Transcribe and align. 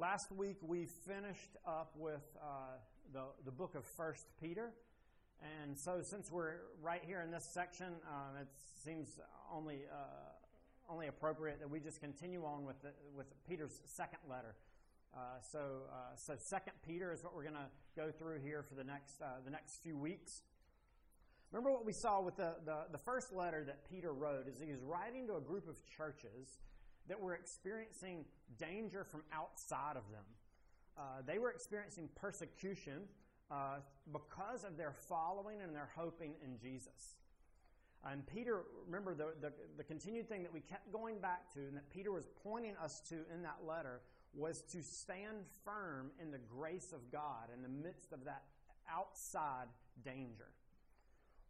Last 0.00 0.32
week 0.32 0.56
we 0.62 0.86
finished 1.06 1.58
up 1.66 1.92
with 1.94 2.24
uh, 2.42 2.78
the, 3.12 3.24
the 3.44 3.50
book 3.50 3.74
of 3.74 3.84
First 3.84 4.24
Peter. 4.42 4.72
And 5.42 5.76
so, 5.76 6.00
since 6.00 6.32
we're 6.32 6.54
right 6.80 7.02
here 7.04 7.20
in 7.20 7.30
this 7.30 7.44
section, 7.52 7.88
um, 8.08 8.40
it 8.40 8.48
seems 8.82 9.20
only, 9.54 9.80
uh, 9.92 10.90
only 10.90 11.08
appropriate 11.08 11.60
that 11.60 11.68
we 11.68 11.80
just 11.80 12.00
continue 12.00 12.46
on 12.46 12.64
with, 12.64 12.80
the, 12.80 12.92
with 13.14 13.26
Peter's 13.46 13.78
second 13.84 14.20
letter. 14.26 14.54
Uh, 15.14 15.18
so, 15.52 15.58
uh, 15.92 16.16
so 16.16 16.32
Second 16.38 16.72
Peter 16.86 17.12
is 17.12 17.22
what 17.22 17.36
we're 17.36 17.44
going 17.44 17.52
to 17.52 17.68
go 17.94 18.10
through 18.10 18.40
here 18.40 18.62
for 18.62 18.76
the 18.76 18.84
next, 18.84 19.20
uh, 19.20 19.26
the 19.44 19.50
next 19.50 19.82
few 19.82 19.98
weeks. 19.98 20.40
Remember 21.52 21.72
what 21.72 21.84
we 21.84 21.92
saw 21.92 22.22
with 22.22 22.36
the, 22.36 22.54
the, 22.64 22.84
the 22.90 22.98
first 23.04 23.34
letter 23.34 23.64
that 23.66 23.84
Peter 23.90 24.14
wrote 24.14 24.48
is 24.48 24.62
he 24.64 24.72
was 24.72 24.80
writing 24.80 25.26
to 25.26 25.36
a 25.36 25.42
group 25.42 25.68
of 25.68 25.76
churches 25.94 26.58
that 27.10 27.20
were 27.20 27.34
experiencing 27.34 28.24
danger 28.56 29.04
from 29.04 29.22
outside 29.32 29.96
of 29.96 30.04
them. 30.10 30.24
Uh, 30.96 31.02
they 31.26 31.38
were 31.38 31.50
experiencing 31.50 32.08
persecution 32.14 33.02
uh, 33.50 33.78
because 34.12 34.64
of 34.64 34.76
their 34.76 34.92
following 34.92 35.60
and 35.60 35.74
their 35.74 35.90
hoping 35.96 36.34
in 36.44 36.56
Jesus. 36.56 37.16
And 38.04 38.24
Peter, 38.26 38.62
remember 38.86 39.14
the, 39.14 39.34
the, 39.40 39.52
the, 39.76 39.84
continued 39.84 40.28
thing 40.28 40.42
that 40.44 40.52
we 40.52 40.60
kept 40.60 40.90
going 40.90 41.18
back 41.18 41.52
to, 41.54 41.60
and 41.60 41.76
that 41.76 41.90
Peter 41.90 42.12
was 42.12 42.28
pointing 42.42 42.74
us 42.82 43.00
to 43.10 43.16
in 43.34 43.42
that 43.42 43.58
letter, 43.66 44.00
was 44.32 44.62
to 44.72 44.82
stand 44.82 45.44
firm 45.64 46.10
in 46.22 46.30
the 46.30 46.38
grace 46.38 46.92
of 46.92 47.10
God 47.10 47.48
in 47.54 47.62
the 47.62 47.68
midst 47.68 48.12
of 48.12 48.24
that 48.24 48.44
outside 48.88 49.66
danger. 50.04 50.46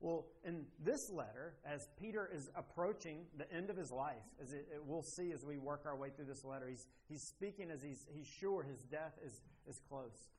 Well, 0.00 0.24
in 0.46 0.64
this 0.82 1.10
letter, 1.10 1.56
as 1.64 1.88
Peter 2.00 2.28
is 2.32 2.48
approaching 2.56 3.26
the 3.36 3.50
end 3.52 3.68
of 3.68 3.76
his 3.76 3.92
life, 3.92 4.24
as 4.42 4.54
it, 4.54 4.66
it, 4.74 4.82
we'll 4.84 5.02
see 5.02 5.30
as 5.32 5.44
we 5.44 5.58
work 5.58 5.82
our 5.84 5.94
way 5.94 6.08
through 6.08 6.24
this 6.24 6.42
letter, 6.42 6.66
he's, 6.68 6.86
he's 7.06 7.22
speaking 7.22 7.70
as 7.70 7.82
he's, 7.82 8.06
he's 8.10 8.26
sure 8.26 8.62
his 8.62 8.80
death 8.84 9.18
is, 9.24 9.42
is 9.68 9.78
close. 9.90 10.30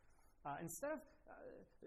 Uh, 0.44 0.56
instead 0.62 0.92
of 0.94 1.00
uh, 1.30 1.34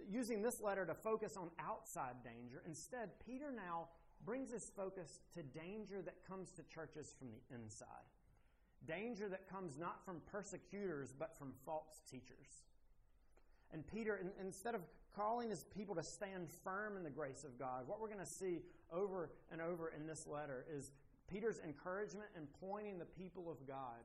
using 0.08 0.40
this 0.40 0.60
letter 0.60 0.86
to 0.86 0.94
focus 0.94 1.36
on 1.36 1.50
outside 1.58 2.14
danger, 2.22 2.62
instead, 2.64 3.10
Peter 3.26 3.50
now 3.50 3.88
brings 4.24 4.52
his 4.52 4.70
focus 4.76 5.18
to 5.34 5.42
danger 5.42 6.00
that 6.00 6.24
comes 6.28 6.52
to 6.52 6.62
churches 6.72 7.12
from 7.18 7.28
the 7.32 7.54
inside. 7.56 7.86
Danger 8.86 9.28
that 9.28 9.48
comes 9.48 9.76
not 9.76 10.04
from 10.04 10.20
persecutors, 10.30 11.12
but 11.18 11.36
from 11.38 11.52
false 11.66 12.00
teachers. 12.08 12.62
And 13.72 13.84
Peter, 13.84 14.20
instead 14.40 14.76
of 14.76 14.82
calling 15.16 15.50
his 15.50 15.64
people 15.64 15.94
to 15.94 16.02
stand 16.02 16.48
firm 16.62 16.96
in 16.96 17.04
the 17.04 17.10
grace 17.10 17.44
of 17.44 17.58
God, 17.58 17.86
what 17.86 18.00
we're 18.00 18.08
going 18.08 18.18
to 18.18 18.26
see 18.26 18.62
over 18.92 19.30
and 19.50 19.60
over 19.60 19.92
in 19.96 20.06
this 20.06 20.26
letter 20.26 20.64
is 20.74 20.90
Peter's 21.30 21.60
encouragement 21.64 22.28
and 22.36 22.46
pointing 22.60 22.98
the 22.98 23.04
people 23.04 23.50
of 23.50 23.66
God 23.66 24.02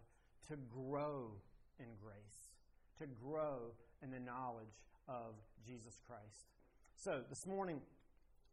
to 0.48 0.56
grow 0.74 1.32
in 1.80 1.86
grace, 2.02 2.52
to 3.00 3.06
grow 3.08 3.74
in 4.02 4.12
the 4.12 4.20
knowledge 4.20 4.82
of 5.08 5.36
Jesus 5.66 6.00
Christ. 6.08 6.48
So, 6.96 7.22
this 7.30 7.46
morning, 7.46 7.82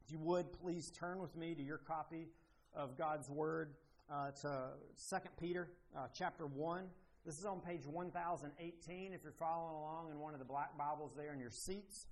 if 0.05 0.13
you 0.13 0.19
would, 0.19 0.53
please 0.53 0.91
turn 0.91 1.19
with 1.19 1.37
me 1.37 1.55
to 1.55 1.63
your 1.63 1.79
copy 1.79 2.29
of 2.75 2.97
God's 2.97 3.29
Word 3.29 3.75
uh, 4.11 4.31
to 4.43 4.69
2 5.11 5.17
Peter 5.41 5.69
uh, 5.97 6.07
chapter 6.13 6.47
1. 6.47 6.85
This 7.25 7.39
is 7.39 7.45
on 7.45 7.61
page 7.61 7.87
1018 7.87 9.13
if 9.13 9.23
you're 9.25 9.33
following 9.33 9.75
along 9.75 10.11
in 10.11 10.20
one 10.20 10.33
of 10.33 10.39
the 10.39 10.45
black 10.45 10.79
Bibles 10.79 11.13
there 11.17 11.33
in 11.33 11.41
your 11.41 11.51
seats. 11.51 12.07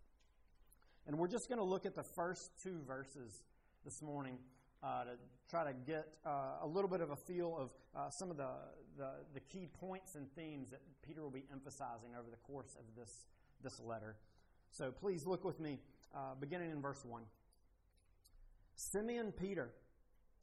And 1.06 1.18
we're 1.18 1.28
just 1.28 1.48
going 1.48 1.58
to 1.58 1.64
look 1.64 1.84
at 1.84 1.94
the 1.94 2.02
first 2.02 2.50
two 2.62 2.80
verses 2.86 3.42
this 3.84 4.00
morning 4.00 4.38
uh, 4.82 5.04
to 5.04 5.10
try 5.50 5.64
to 5.64 5.74
get 5.86 6.08
uh, 6.24 6.62
a 6.62 6.66
little 6.66 6.88
bit 6.88 7.02
of 7.02 7.10
a 7.10 7.16
feel 7.16 7.54
of 7.58 7.70
uh, 7.94 8.08
some 8.08 8.30
of 8.30 8.38
the, 8.38 8.48
the, 8.96 9.10
the, 9.34 9.40
key 9.40 9.68
points 9.80 10.14
and 10.14 10.26
themes 10.34 10.70
that 10.70 10.80
Peter 11.06 11.22
will 11.22 11.30
be 11.30 11.44
emphasizing 11.52 12.10
over 12.18 12.30
the 12.30 12.38
course 12.38 12.74
of 12.78 12.84
this, 12.96 13.26
this 13.62 13.78
letter. 13.80 14.16
So 14.70 14.90
please 14.90 15.26
look 15.26 15.44
with 15.44 15.60
me, 15.60 15.78
uh, 16.14 16.34
beginning 16.40 16.70
in 16.70 16.80
verse 16.80 17.04
1. 17.04 17.22
Simeon 18.74 19.30
Peter, 19.32 19.72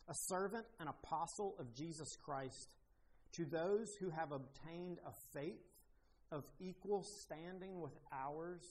a 0.07 0.13
servant 0.13 0.65
and 0.79 0.87
apostle 0.87 1.55
of 1.57 1.73
Jesus 1.73 2.15
Christ 2.23 2.69
to 3.33 3.45
those 3.45 3.95
who 3.99 4.11
have 4.11 4.31
obtained 4.31 4.99
a 5.07 5.11
faith 5.33 5.65
of 6.31 6.43
equal 6.59 7.01
standing 7.01 7.81
with 7.81 7.97
ours 8.13 8.61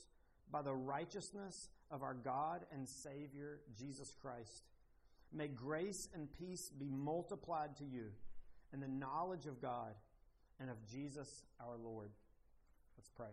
by 0.52 0.62
the 0.62 0.74
righteousness 0.74 1.68
of 1.90 2.02
our 2.02 2.14
God 2.14 2.64
and 2.72 2.88
Savior 2.88 3.60
Jesus 3.76 4.14
Christ. 4.20 4.64
May 5.32 5.48
grace 5.48 6.08
and 6.14 6.28
peace 6.38 6.70
be 6.70 6.88
multiplied 6.88 7.76
to 7.76 7.84
you 7.84 8.06
in 8.72 8.80
the 8.80 8.88
knowledge 8.88 9.46
of 9.46 9.60
God 9.60 9.94
and 10.60 10.70
of 10.70 10.76
Jesus 10.86 11.44
our 11.60 11.76
Lord. 11.76 12.10
Let's 12.96 13.10
pray. 13.10 13.30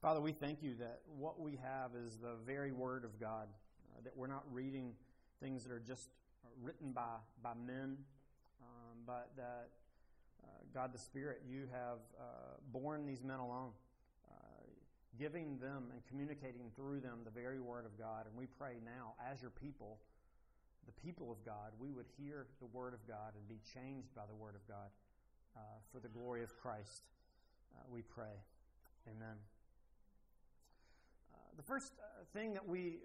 Father, 0.00 0.20
we 0.20 0.32
thank 0.32 0.62
you 0.62 0.74
that 0.76 1.00
what 1.18 1.38
we 1.38 1.58
have 1.62 1.90
is 1.94 2.16
the 2.16 2.34
very 2.46 2.72
Word 2.72 3.04
of 3.04 3.20
God, 3.20 3.48
uh, 3.92 4.00
that 4.02 4.16
we're 4.16 4.26
not 4.26 4.44
reading 4.50 4.94
things 5.42 5.64
that 5.64 5.72
are 5.72 5.82
just 5.86 6.08
written 6.62 6.92
by, 6.92 7.16
by 7.42 7.52
men, 7.66 7.98
um, 8.62 8.98
but 9.06 9.30
that 9.36 9.68
uh, 10.42 10.46
God 10.72 10.94
the 10.94 10.98
Spirit, 10.98 11.42
you 11.46 11.68
have 11.72 11.98
uh, 12.18 12.22
borne 12.72 13.04
these 13.04 13.22
men 13.22 13.40
along, 13.40 13.72
giving 15.18 15.58
them 15.58 15.90
and 15.92 16.00
communicating 16.08 16.70
through 16.76 17.00
them 17.00 17.20
the 17.24 17.30
very 17.30 17.60
Word 17.60 17.84
of 17.84 17.98
God. 17.98 18.26
And 18.26 18.36
we 18.36 18.46
pray 18.46 18.76
now, 18.84 19.14
as 19.30 19.40
your 19.40 19.50
people, 19.50 19.98
the 20.86 20.92
people 21.02 21.30
of 21.30 21.44
God, 21.44 21.72
we 21.78 21.90
would 21.90 22.06
hear 22.18 22.46
the 22.60 22.66
Word 22.66 22.94
of 22.94 23.06
God 23.06 23.34
and 23.34 23.48
be 23.48 23.60
changed 23.74 24.14
by 24.14 24.22
the 24.28 24.34
Word 24.34 24.54
of 24.54 24.66
God 24.68 24.88
uh, 25.56 25.60
for 25.92 26.00
the 26.00 26.08
glory 26.08 26.42
of 26.42 26.56
Christ. 26.56 27.04
Uh, 27.74 27.82
we 27.90 28.02
pray. 28.02 28.34
Amen. 29.08 29.36
Uh, 31.32 31.36
the 31.56 31.62
first 31.62 31.92
uh, 31.98 32.24
thing 32.32 32.54
that 32.54 32.66
we, 32.66 32.98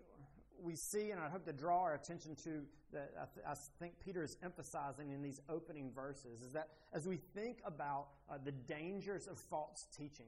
we 0.62 0.76
see, 0.76 1.12
and 1.12 1.20
I 1.20 1.30
hope 1.30 1.46
to 1.46 1.54
draw 1.54 1.82
our 1.82 1.96
attention 1.96 2.36
to, 2.44 2.62
that 2.94 3.12
I, 3.20 3.26
th- 3.34 3.46
I, 3.48 3.54
think 3.80 3.94
Peter 4.04 4.24
is 4.24 4.38
emphasizing 4.44 5.12
in 5.12 5.22
these 5.22 5.40
opening 5.50 5.92
verses, 5.94 6.42
is 6.42 6.52
that 6.54 6.70
as 6.94 7.08
we 7.08 7.18
think 7.34 7.58
about 7.66 8.08
uh, 8.30 8.38
the 8.44 8.52
dangers 8.52 9.28
of 9.28 9.38
false 9.38 9.88
teaching, 9.98 10.28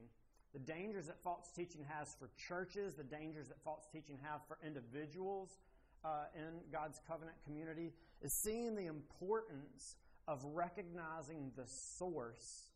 the 0.52 0.58
dangers 0.58 1.06
that 1.06 1.22
false 1.22 1.50
teaching 1.54 1.84
has 1.88 2.14
for 2.18 2.30
churches, 2.48 2.94
the 2.94 3.04
dangers 3.04 3.48
that 3.48 3.62
false 3.62 3.86
teaching 3.92 4.18
have 4.22 4.40
for 4.48 4.58
individuals 4.64 5.58
uh, 6.04 6.24
in 6.34 6.60
God's 6.72 7.00
covenant 7.06 7.36
community, 7.44 7.92
is 8.22 8.32
seeing 8.42 8.74
the 8.74 8.86
importance 8.86 9.96
of 10.26 10.40
recognizing 10.44 11.52
the 11.56 11.66
source 11.66 12.70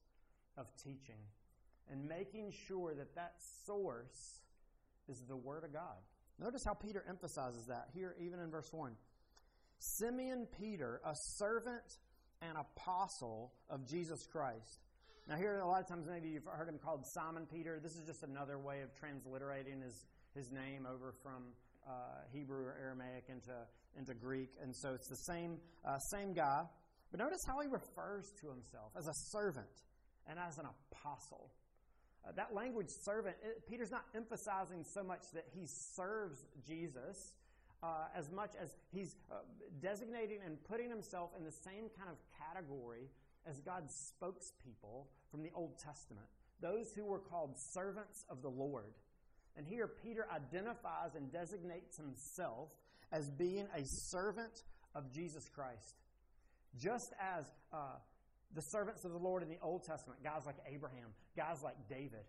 of 0.57 0.67
teaching 0.83 1.21
and 1.91 2.07
making 2.07 2.53
sure 2.67 2.95
that 2.95 3.15
that 3.15 3.35
source 3.67 4.41
is 5.09 5.23
the 5.29 5.37
Word 5.37 5.65
of 5.65 5.73
God. 5.73 5.99
Notice 6.39 6.65
how 6.65 6.75
Peter 6.75 7.05
emphasizes 7.09 7.67
that 7.67 7.89
here, 7.95 8.17
even 8.21 8.41
in 8.41 8.51
verse 8.51 8.73
1. 8.73 8.93
Simeon 9.79 10.47
Peter, 10.59 11.01
a 11.05 11.15
servant 11.15 11.99
and 12.41 12.57
apostle 12.57 13.53
of 13.69 13.87
Jesus 13.87 14.27
Christ. 14.27 14.81
Now, 15.29 15.37
here, 15.37 15.61
a 15.61 15.67
lot 15.67 15.81
of 15.81 15.89
times, 15.89 16.07
maybe 16.11 16.29
you've 16.29 16.47
heard 16.47 16.69
him 16.69 16.79
called 16.83 17.07
Simon 17.07 17.47
Peter. 17.47 17.79
This 17.81 17.93
is 17.93 18.05
just 18.07 18.25
another 18.25 18.59
way 18.59 18.83
of 18.83 18.93
transliterating 18.99 19.81
his, 19.81 20.05
his 20.35 20.51
name 20.51 20.85
over 20.85 21.15
from 21.23 21.55
uh, 21.87 22.27
Hebrew 22.33 22.65
or 22.65 22.77
Aramaic 22.83 23.27
into, 23.29 23.55
into 23.97 24.15
Greek. 24.15 24.51
And 24.61 24.75
so 24.75 24.95
it's 24.95 25.09
the 25.09 25.17
same, 25.17 25.59
uh, 25.85 25.99
same 26.11 26.33
guy. 26.33 26.63
But 27.13 27.21
notice 27.21 27.39
how 27.47 27.61
he 27.61 27.69
refers 27.69 28.33
to 28.41 28.49
himself 28.49 28.91
as 28.99 29.07
a 29.07 29.15
servant 29.31 29.71
and 30.27 30.41
as 30.41 30.59
an 30.59 30.67
apostle. 30.91 31.53
Uh, 32.27 32.33
that 32.35 32.53
language, 32.53 32.89
servant, 32.89 33.37
it, 33.45 33.63
Peter's 33.69 33.93
not 33.93 34.05
emphasizing 34.17 34.83
so 34.83 35.05
much 35.05 35.23
that 35.35 35.45
he 35.55 35.67
serves 35.95 36.47
Jesus 36.67 37.35
uh, 37.83 38.07
as 38.17 38.31
much 38.33 38.51
as 38.61 38.75
he's 38.93 39.15
uh, 39.31 39.37
designating 39.81 40.39
and 40.45 40.57
putting 40.65 40.91
himself 40.91 41.31
in 41.39 41.45
the 41.45 41.53
same 41.65 41.87
kind 41.97 42.11
of 42.11 42.17
category 42.39 43.07
as 43.49 43.61
God's 43.61 44.13
spokespeople 44.13 45.07
from 45.31 45.43
the 45.43 45.51
Old 45.55 45.79
Testament, 45.79 46.27
those 46.61 46.93
who 46.95 47.05
were 47.05 47.19
called 47.19 47.57
servants 47.73 48.25
of 48.29 48.43
the 48.43 48.49
Lord. 48.49 48.95
And 49.57 49.67
here 49.67 49.89
Peter 49.89 50.27
identifies 50.35 51.15
and 51.17 51.31
designates 51.33 51.97
himself 51.97 52.71
as 53.11 53.29
being 53.31 53.67
a 53.77 53.83
servant 53.85 54.63
of 54.95 55.13
Jesus 55.13 55.49
Christ. 55.49 55.97
Just 56.79 57.13
as 57.21 57.45
uh, 57.73 57.97
the 58.55 58.63
servants 58.63 59.05
of 59.05 59.13
the 59.13 59.19
Lord 59.19 59.43
in 59.43 59.49
the 59.49 59.59
Old 59.63 59.85
Testament, 59.85 60.23
guys 60.23 60.43
like 60.47 60.57
Abraham, 60.67 61.09
guys 61.37 61.63
like 61.63 61.77
David, 61.89 62.25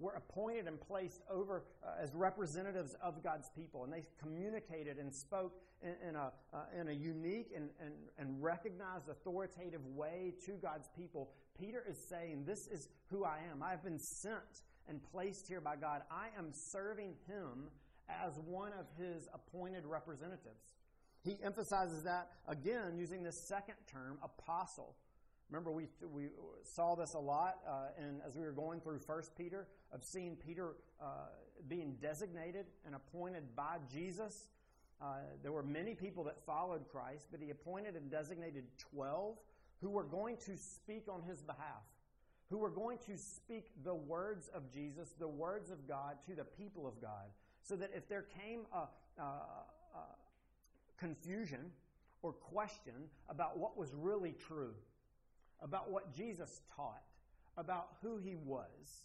were 0.00 0.12
appointed 0.12 0.66
and 0.66 0.80
placed 0.80 1.20
over 1.30 1.64
uh, 1.84 2.02
as 2.02 2.14
representatives 2.14 2.96
of 3.02 3.22
God's 3.22 3.50
people, 3.50 3.84
and 3.84 3.92
they 3.92 4.02
communicated 4.20 4.98
and 4.98 5.14
spoke 5.14 5.60
in, 5.82 5.94
in 6.08 6.16
a, 6.16 6.32
uh, 6.52 6.58
in 6.78 6.88
a 6.88 6.92
unique 6.92 7.52
and, 7.54 7.68
and, 7.80 7.92
and 8.18 8.42
recognized 8.42 9.08
authoritative 9.08 9.84
way 9.94 10.34
to 10.46 10.52
God's 10.52 10.88
people. 10.96 11.30
Peter 11.58 11.84
is 11.88 11.98
saying, 11.98 12.44
This 12.46 12.66
is 12.66 12.88
who 13.10 13.24
I 13.24 13.38
am. 13.52 13.62
I 13.62 13.70
have 13.70 13.84
been 13.84 13.98
sent 13.98 14.62
and 14.88 15.00
placed 15.12 15.46
here 15.46 15.60
by 15.60 15.76
God. 15.76 16.02
I 16.10 16.28
am 16.38 16.52
serving 16.52 17.14
Him 17.28 17.68
as 18.08 18.38
one 18.38 18.72
of 18.72 18.86
His 18.98 19.28
appointed 19.32 19.84
representatives. 19.84 20.74
He 21.22 21.36
emphasizes 21.42 22.02
that 22.04 22.30
again 22.48 22.96
using 22.96 23.22
this 23.22 23.38
second 23.38 23.74
term, 23.86 24.18
apostle 24.22 24.96
Remember, 25.50 25.72
we, 25.72 25.88
we 26.12 26.28
saw 26.62 26.94
this 26.94 27.14
a 27.14 27.18
lot 27.18 27.58
uh, 27.68 27.88
in, 27.98 28.20
as 28.24 28.36
we 28.36 28.42
were 28.42 28.52
going 28.52 28.80
through 28.80 29.00
1 29.04 29.22
Peter, 29.36 29.66
of 29.92 30.04
seeing 30.04 30.36
Peter 30.36 30.76
uh, 31.02 31.26
being 31.68 31.96
designated 32.00 32.66
and 32.86 32.94
appointed 32.94 33.56
by 33.56 33.78
Jesus. 33.92 34.48
Uh, 35.02 35.16
there 35.42 35.50
were 35.50 35.64
many 35.64 35.94
people 35.94 36.22
that 36.24 36.36
followed 36.46 36.86
Christ, 36.88 37.26
but 37.32 37.40
he 37.40 37.50
appointed 37.50 37.96
and 37.96 38.08
designated 38.10 38.64
12 38.94 39.38
who 39.80 39.90
were 39.90 40.04
going 40.04 40.36
to 40.36 40.56
speak 40.56 41.06
on 41.08 41.22
his 41.22 41.42
behalf, 41.42 41.82
who 42.48 42.58
were 42.58 42.70
going 42.70 42.98
to 43.06 43.16
speak 43.16 43.70
the 43.82 43.94
words 43.94 44.48
of 44.54 44.70
Jesus, 44.72 45.14
the 45.18 45.26
words 45.26 45.70
of 45.70 45.88
God 45.88 46.16
to 46.28 46.36
the 46.36 46.44
people 46.44 46.86
of 46.86 47.00
God, 47.00 47.26
so 47.62 47.74
that 47.74 47.90
if 47.94 48.08
there 48.08 48.26
came 48.38 48.60
a, 48.72 49.20
a, 49.20 49.24
a 49.24 50.04
confusion 50.98 51.72
or 52.22 52.32
question 52.32 52.94
about 53.28 53.58
what 53.58 53.76
was 53.76 53.94
really 53.94 54.34
true, 54.46 54.74
about 55.62 55.90
what 55.90 56.14
Jesus 56.14 56.62
taught, 56.74 57.02
about 57.56 57.88
who 58.02 58.18
he 58.18 58.34
was, 58.36 59.04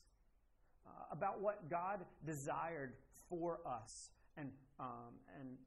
uh, 0.88 0.90
about 1.12 1.42
what 1.42 1.70
God 1.70 2.02
desired 2.26 2.94
for 3.30 3.60
us, 3.66 4.10
and, 4.38 4.52
um, 4.80 5.16
and 5.40 5.58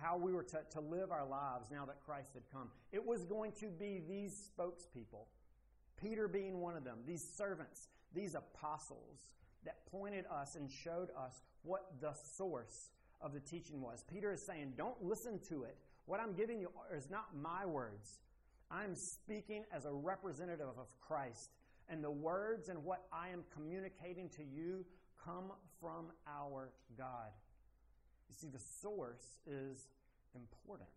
how 0.00 0.16
we 0.16 0.32
were 0.32 0.42
to, 0.42 0.60
to 0.70 0.80
live 0.80 1.10
our 1.10 1.26
lives 1.26 1.70
now 1.70 1.84
that 1.84 2.02
Christ 2.04 2.30
had 2.34 2.42
come. 2.52 2.68
It 2.90 3.04
was 3.04 3.24
going 3.24 3.52
to 3.60 3.66
be 3.66 4.02
these 4.08 4.50
spokespeople, 4.58 5.26
Peter 6.00 6.26
being 6.26 6.60
one 6.60 6.76
of 6.76 6.84
them, 6.84 6.98
these 7.06 7.24
servants, 7.36 7.88
these 8.14 8.34
apostles 8.34 9.30
that 9.64 9.86
pointed 9.86 10.24
us 10.30 10.56
and 10.56 10.70
showed 10.70 11.10
us 11.16 11.42
what 11.62 11.92
the 12.00 12.12
source 12.36 12.90
of 13.20 13.32
the 13.32 13.40
teaching 13.40 13.80
was. 13.80 14.04
Peter 14.10 14.32
is 14.32 14.44
saying, 14.44 14.72
Don't 14.76 15.02
listen 15.02 15.38
to 15.48 15.62
it. 15.64 15.76
What 16.06 16.20
I'm 16.20 16.34
giving 16.34 16.60
you 16.60 16.70
is 16.94 17.08
not 17.08 17.36
my 17.40 17.64
words. 17.64 18.18
I'm 18.72 18.94
speaking 18.94 19.64
as 19.70 19.84
a 19.84 19.92
representative 19.92 20.66
of 20.78 20.86
Christ. 21.00 21.50
And 21.88 22.02
the 22.02 22.10
words 22.10 22.68
and 22.68 22.82
what 22.84 23.02
I 23.12 23.28
am 23.28 23.44
communicating 23.54 24.30
to 24.30 24.42
you 24.42 24.86
come 25.22 25.52
from 25.80 26.06
our 26.26 26.70
God. 26.96 27.30
You 28.30 28.34
see, 28.34 28.48
the 28.48 28.62
source 28.80 29.36
is 29.46 29.88
important. 30.34 30.88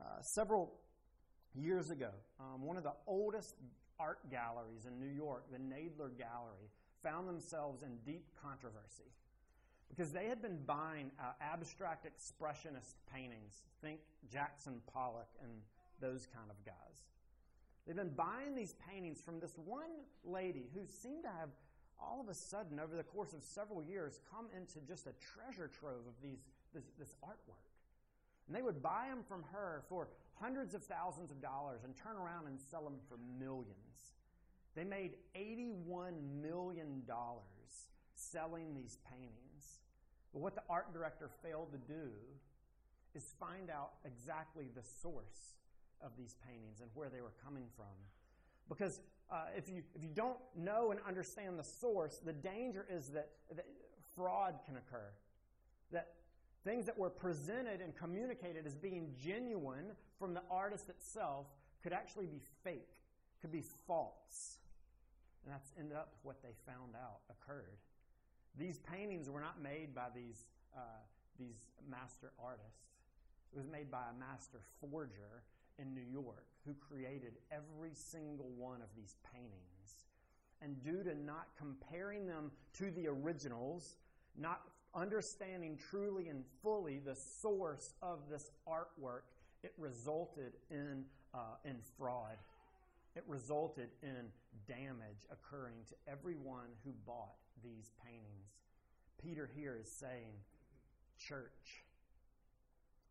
Uh, 0.00 0.20
several 0.20 0.72
years 1.54 1.90
ago, 1.90 2.10
um, 2.40 2.62
one 2.62 2.76
of 2.76 2.82
the 2.82 2.94
oldest 3.06 3.54
art 4.00 4.18
galleries 4.30 4.86
in 4.86 4.98
New 4.98 5.14
York, 5.14 5.44
the 5.52 5.58
Knoedler 5.58 6.10
Gallery, 6.18 6.70
found 7.04 7.28
themselves 7.28 7.82
in 7.82 7.98
deep 8.04 8.24
controversy 8.42 9.12
because 9.88 10.10
they 10.10 10.26
had 10.26 10.42
been 10.42 10.58
buying 10.66 11.12
uh, 11.20 11.32
abstract 11.40 12.06
expressionist 12.06 12.94
paintings. 13.12 13.62
Think 13.80 14.00
Jackson 14.32 14.80
Pollock 14.92 15.28
and 15.40 15.52
those 16.04 16.28
kind 16.28 16.50
of 16.50 16.60
guys. 16.66 17.08
They've 17.86 17.96
been 17.96 18.12
buying 18.16 18.54
these 18.54 18.74
paintings 18.90 19.20
from 19.20 19.40
this 19.40 19.56
one 19.64 20.04
lady 20.22 20.68
who 20.74 20.80
seemed 20.86 21.24
to 21.24 21.30
have 21.30 21.48
all 22.00 22.20
of 22.20 22.28
a 22.28 22.34
sudden, 22.34 22.78
over 22.78 22.96
the 22.96 23.02
course 23.02 23.32
of 23.32 23.42
several 23.42 23.82
years, 23.82 24.20
come 24.30 24.46
into 24.54 24.80
just 24.86 25.06
a 25.06 25.14
treasure 25.16 25.68
trove 25.68 26.04
of 26.06 26.14
these, 26.22 26.44
this, 26.74 26.84
this 26.98 27.14
artwork. 27.24 27.64
And 28.46 28.54
they 28.54 28.60
would 28.60 28.82
buy 28.82 29.06
them 29.08 29.22
from 29.26 29.44
her 29.52 29.84
for 29.88 30.08
hundreds 30.34 30.74
of 30.74 30.82
thousands 30.84 31.30
of 31.30 31.40
dollars 31.40 31.80
and 31.84 31.94
turn 31.96 32.16
around 32.16 32.46
and 32.46 32.60
sell 32.60 32.82
them 32.82 32.98
for 33.08 33.16
millions. 33.38 34.12
They 34.74 34.84
made 34.84 35.14
$81 35.36 36.12
million 36.42 37.02
selling 38.14 38.74
these 38.74 38.98
paintings. 39.08 39.78
But 40.32 40.42
what 40.42 40.54
the 40.54 40.62
art 40.68 40.92
director 40.92 41.30
failed 41.42 41.70
to 41.72 41.78
do 41.78 42.10
is 43.14 43.34
find 43.38 43.70
out 43.70 43.92
exactly 44.04 44.66
the 44.74 44.82
source 44.82 45.54
of 46.02 46.12
these 46.16 46.36
paintings 46.46 46.80
and 46.80 46.90
where 46.94 47.08
they 47.08 47.20
were 47.20 47.32
coming 47.44 47.64
from. 47.76 47.94
Because 48.68 49.00
uh, 49.30 49.44
if, 49.56 49.68
you, 49.68 49.82
if 49.94 50.02
you 50.02 50.10
don't 50.14 50.38
know 50.56 50.90
and 50.90 51.00
understand 51.06 51.58
the 51.58 51.64
source, 51.64 52.20
the 52.24 52.32
danger 52.32 52.86
is 52.90 53.08
that, 53.08 53.30
that 53.54 53.66
fraud 54.14 54.54
can 54.66 54.76
occur. 54.76 55.10
That 55.92 56.12
things 56.64 56.86
that 56.86 56.98
were 56.98 57.10
presented 57.10 57.80
and 57.80 57.94
communicated 57.94 58.66
as 58.66 58.74
being 58.74 59.12
genuine 59.22 59.92
from 60.18 60.34
the 60.34 60.42
artist 60.50 60.88
itself 60.88 61.46
could 61.82 61.92
actually 61.92 62.26
be 62.26 62.40
fake, 62.62 62.88
could 63.40 63.52
be 63.52 63.62
false. 63.86 64.58
And 65.44 65.52
that's 65.52 65.72
ended 65.78 65.96
up 65.96 66.14
what 66.22 66.42
they 66.42 66.54
found 66.66 66.94
out 66.94 67.20
occurred. 67.30 67.78
These 68.58 68.78
paintings 68.78 69.28
were 69.28 69.40
not 69.40 69.60
made 69.60 69.94
by 69.94 70.06
these, 70.14 70.46
uh, 70.74 70.80
these 71.38 71.68
master 71.88 72.32
artists. 72.42 72.94
It 73.52 73.58
was 73.58 73.68
made 73.68 73.90
by 73.90 74.04
a 74.10 74.18
master 74.18 74.60
forger 74.80 75.42
in 75.78 75.94
New 75.94 76.06
York 76.12 76.44
who 76.66 76.74
created 76.74 77.34
every 77.50 77.92
single 77.94 78.50
one 78.56 78.80
of 78.80 78.88
these 78.96 79.16
paintings. 79.32 80.04
And 80.62 80.82
due 80.82 81.02
to 81.02 81.14
not 81.14 81.48
comparing 81.58 82.26
them 82.26 82.50
to 82.78 82.90
the 82.90 83.06
originals, 83.06 83.96
not 84.38 84.62
understanding 84.94 85.78
truly 85.90 86.28
and 86.28 86.44
fully 86.62 87.00
the 87.04 87.14
source 87.14 87.92
of 88.00 88.20
this 88.30 88.50
artwork, 88.66 89.22
it 89.62 89.72
resulted 89.76 90.52
in, 90.70 91.04
uh, 91.34 91.56
in 91.64 91.76
fraud. 91.98 92.36
It 93.14 93.24
resulted 93.26 93.90
in 94.02 94.30
damage 94.66 95.26
occurring 95.30 95.80
to 95.88 95.94
everyone 96.10 96.68
who 96.84 96.92
bought 97.06 97.36
these 97.62 97.90
paintings. 98.04 98.54
Peter 99.22 99.48
here 99.54 99.78
is 99.80 99.90
saying, 99.90 100.32
Church, 101.18 101.84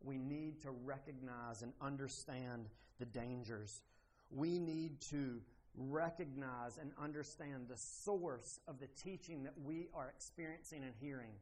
we 0.04 0.18
need 0.18 0.60
to 0.62 0.70
recognize 0.70 1.62
and 1.62 1.72
understand 1.80 2.66
the 2.98 3.04
dangers. 3.06 3.82
We 4.30 4.58
need 4.58 5.00
to 5.10 5.40
recognize 5.76 6.78
and 6.78 6.92
understand 7.02 7.66
the 7.68 7.76
source 7.76 8.60
of 8.68 8.78
the 8.78 8.86
teaching 9.02 9.42
that 9.44 9.54
we 9.64 9.88
are 9.94 10.12
experiencing 10.14 10.82
and 10.84 10.92
hearing. 11.00 11.32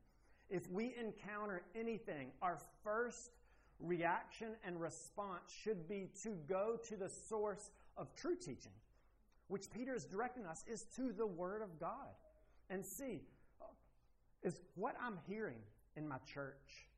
If 0.49 0.71
we 0.71 0.95
encounter 0.99 1.63
anything, 1.75 2.31
our 2.41 2.59
first 2.83 3.31
reaction 3.81 4.49
and 4.65 4.81
response 4.81 5.53
should 5.63 5.89
be 5.89 6.09
to 6.23 6.31
go 6.49 6.79
to 6.89 6.97
the 6.97 7.09
source 7.09 7.71
of 7.97 8.15
true 8.15 8.37
teaching, 8.37 8.73
which 9.49 9.71
Peter 9.71 9.95
is 9.95 10.05
directing 10.05 10.47
us 10.47 10.65
is 10.67 10.85
to 10.97 11.13
the 11.13 11.27
Word 11.27 11.63
of 11.63 11.79
God. 11.79 12.15
And 12.71 12.85
see, 12.85 13.21
is 14.43 14.61
what 14.75 14.97
I'm 15.01 15.19
hearing 15.29 15.61
in 15.97 16.09
my 16.09 16.19
church 16.33 16.89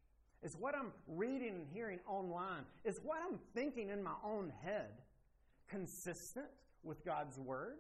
is 0.45 0.55
what 0.57 0.75
I'm 0.77 0.93
reading 1.09 1.55
and 1.55 1.67
hearing 1.73 1.99
online, 2.07 2.65
is 2.85 3.01
what 3.03 3.19
I'm 3.27 3.39
thinking 3.55 3.89
in 3.89 4.03
my 4.03 4.15
own 4.23 4.53
head 4.63 4.91
consistent 5.69 6.47
with 6.83 7.03
God's 7.05 7.39
Word? 7.39 7.79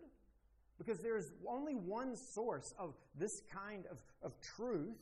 Because 0.78 0.98
there's 0.98 1.30
only 1.46 1.74
one 1.74 2.16
source 2.16 2.74
of 2.78 2.94
this 3.16 3.42
kind 3.52 3.84
of, 3.90 3.98
of 4.22 4.40
truth, 4.40 4.96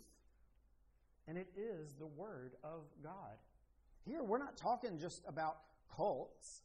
and 1.28 1.38
it 1.38 1.46
is 1.56 1.94
the 1.94 2.06
Word 2.06 2.54
of 2.64 2.80
God. 3.02 3.38
Here, 4.04 4.24
we're 4.24 4.38
not 4.38 4.56
talking 4.56 4.98
just 4.98 5.22
about 5.28 5.58
cults, 5.96 6.62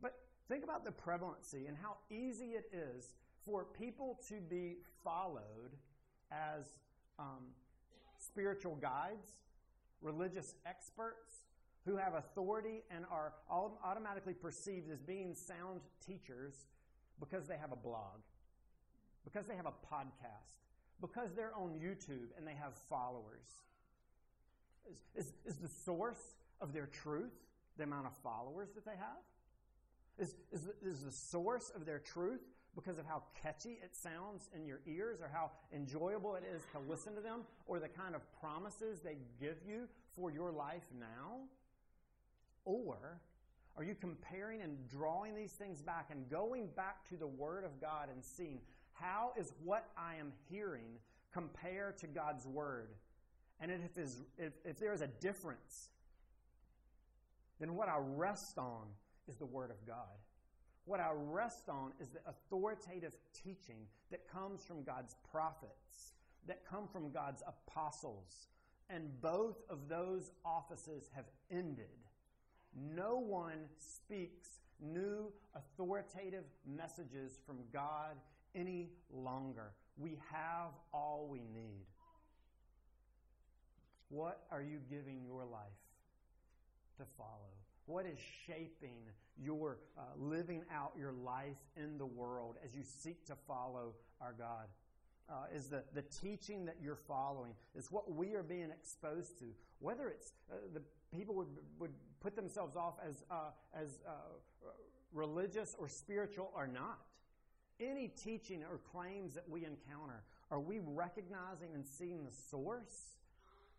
but 0.00 0.16
think 0.48 0.62
about 0.62 0.84
the 0.84 0.92
prevalency 0.92 1.66
and 1.66 1.76
how 1.76 1.96
easy 2.08 2.50
it 2.50 2.70
is 2.72 3.16
for 3.44 3.64
people 3.64 4.20
to 4.28 4.40
be 4.40 4.76
followed 5.02 5.72
as 6.30 6.66
um, 7.18 7.42
spiritual 8.18 8.76
guides, 8.76 9.38
religious 10.00 10.54
experts 10.64 11.44
who 11.84 11.96
have 11.96 12.14
authority 12.14 12.82
and 12.90 13.04
are 13.10 13.32
automatically 13.50 14.34
perceived 14.34 14.90
as 14.90 15.00
being 15.00 15.34
sound 15.34 15.80
teachers 16.04 16.66
because 17.20 17.46
they 17.46 17.56
have 17.56 17.72
a 17.72 17.76
blog, 17.76 18.20
because 19.24 19.46
they 19.46 19.54
have 19.54 19.66
a 19.66 19.94
podcast, 19.94 20.58
because 21.00 21.30
they're 21.34 21.54
on 21.54 21.70
YouTube 21.70 22.28
and 22.36 22.46
they 22.46 22.54
have 22.54 22.74
followers. 22.88 23.46
Is, 24.90 25.26
is, 25.26 25.32
is 25.44 25.56
the 25.56 25.68
source 25.68 26.34
of 26.60 26.72
their 26.72 26.86
truth 26.86 27.32
the 27.76 27.84
amount 27.84 28.06
of 28.06 28.12
followers 28.22 28.70
that 28.74 28.84
they 28.84 28.96
have? 28.96 29.22
Is, 30.18 30.34
is, 30.50 30.68
is 30.82 31.04
the 31.04 31.12
source 31.12 31.70
of 31.74 31.84
their 31.84 31.98
truth 31.98 32.40
because 32.76 32.98
of 32.98 33.06
how 33.06 33.22
catchy 33.42 33.78
it 33.82 33.96
sounds 33.96 34.50
in 34.54 34.66
your 34.66 34.80
ears 34.86 35.20
or 35.20 35.30
how 35.32 35.50
enjoyable 35.74 36.36
it 36.36 36.44
is 36.54 36.62
to 36.72 36.78
listen 36.88 37.14
to 37.14 37.22
them 37.22 37.40
or 37.66 37.80
the 37.80 37.88
kind 37.88 38.14
of 38.14 38.20
promises 38.38 39.00
they 39.00 39.16
give 39.40 39.56
you 39.66 39.88
for 40.14 40.30
your 40.30 40.52
life 40.52 40.84
now? 41.00 41.38
Or 42.64 43.20
are 43.76 43.82
you 43.84 43.94
comparing 43.94 44.60
and 44.60 44.76
drawing 44.88 45.34
these 45.34 45.52
things 45.52 45.80
back 45.80 46.08
and 46.10 46.28
going 46.30 46.68
back 46.76 47.08
to 47.08 47.16
the 47.16 47.26
Word 47.26 47.64
of 47.64 47.80
God 47.80 48.08
and 48.12 48.22
seeing 48.22 48.60
how 48.92 49.32
is 49.38 49.52
what 49.64 49.88
I 49.96 50.16
am 50.16 50.32
hearing 50.50 50.98
compare 51.32 51.94
to 51.98 52.06
God's 52.06 52.46
Word? 52.46 52.88
And 53.58 53.70
if, 53.70 53.80
if, 54.38 54.52
if 54.64 54.78
there 54.78 54.92
is 54.92 55.00
a 55.00 55.06
difference, 55.06 55.88
then 57.58 57.74
what 57.74 57.88
I 57.88 57.96
rest 57.98 58.58
on 58.58 58.86
is 59.28 59.36
the 59.36 59.46
Word 59.46 59.70
of 59.70 59.86
God. 59.86 59.96
What 60.86 61.00
I 61.00 61.10
rest 61.12 61.68
on 61.68 61.92
is 62.00 62.08
the 62.10 62.20
authoritative 62.28 63.16
teaching 63.44 63.86
that 64.10 64.28
comes 64.30 64.64
from 64.64 64.84
God's 64.84 65.16
prophets, 65.30 66.12
that 66.46 66.64
come 66.64 66.86
from 66.86 67.10
God's 67.10 67.42
apostles. 67.46 68.46
And 68.88 69.20
both 69.20 69.56
of 69.68 69.88
those 69.88 70.30
offices 70.44 71.10
have 71.14 71.24
ended. 71.50 71.86
No 72.94 73.16
one 73.18 73.66
speaks 73.78 74.60
new 74.80 75.32
authoritative 75.56 76.44
messages 76.64 77.40
from 77.44 77.56
God 77.72 78.16
any 78.54 78.90
longer. 79.12 79.72
We 79.98 80.18
have 80.30 80.70
all 80.94 81.26
we 81.28 81.40
need. 81.40 81.86
What 84.08 84.44
are 84.52 84.62
you 84.62 84.78
giving 84.88 85.24
your 85.24 85.44
life 85.44 85.82
to 86.98 87.04
follow? 87.18 87.55
What 87.86 88.04
is 88.04 88.18
shaping 88.46 88.98
your 89.40 89.78
uh, 89.96 90.02
living 90.18 90.62
out 90.72 90.92
your 90.98 91.12
life 91.12 91.56
in 91.76 91.98
the 91.98 92.06
world 92.06 92.56
as 92.64 92.74
you 92.74 92.82
seek 92.82 93.24
to 93.26 93.36
follow 93.46 93.94
our 94.20 94.34
God? 94.36 94.66
Uh, 95.28 95.46
is 95.52 95.68
the, 95.68 95.82
the 95.92 96.02
teaching 96.02 96.64
that 96.66 96.76
you're 96.80 96.94
following. 96.94 97.52
is 97.74 97.90
what 97.90 98.12
we 98.12 98.34
are 98.34 98.44
being 98.44 98.70
exposed 98.70 99.38
to. 99.38 99.44
Whether 99.80 100.08
it's 100.08 100.32
uh, 100.50 100.56
the 100.72 100.82
people 101.16 101.34
would, 101.34 101.48
would 101.80 101.90
put 102.20 102.36
themselves 102.36 102.76
off 102.76 102.94
as, 103.04 103.24
uh, 103.30 103.50
as 103.74 104.00
uh, 104.06 104.12
religious 105.12 105.74
or 105.78 105.88
spiritual 105.88 106.52
or 106.54 106.66
not. 106.66 106.98
Any 107.80 108.08
teaching 108.08 108.62
or 108.64 108.78
claims 108.78 109.34
that 109.34 109.48
we 109.48 109.64
encounter, 109.64 110.22
are 110.50 110.60
we 110.60 110.80
recognizing 110.80 111.68
and 111.74 111.84
seeing 111.84 112.24
the 112.24 112.32
source 112.50 113.16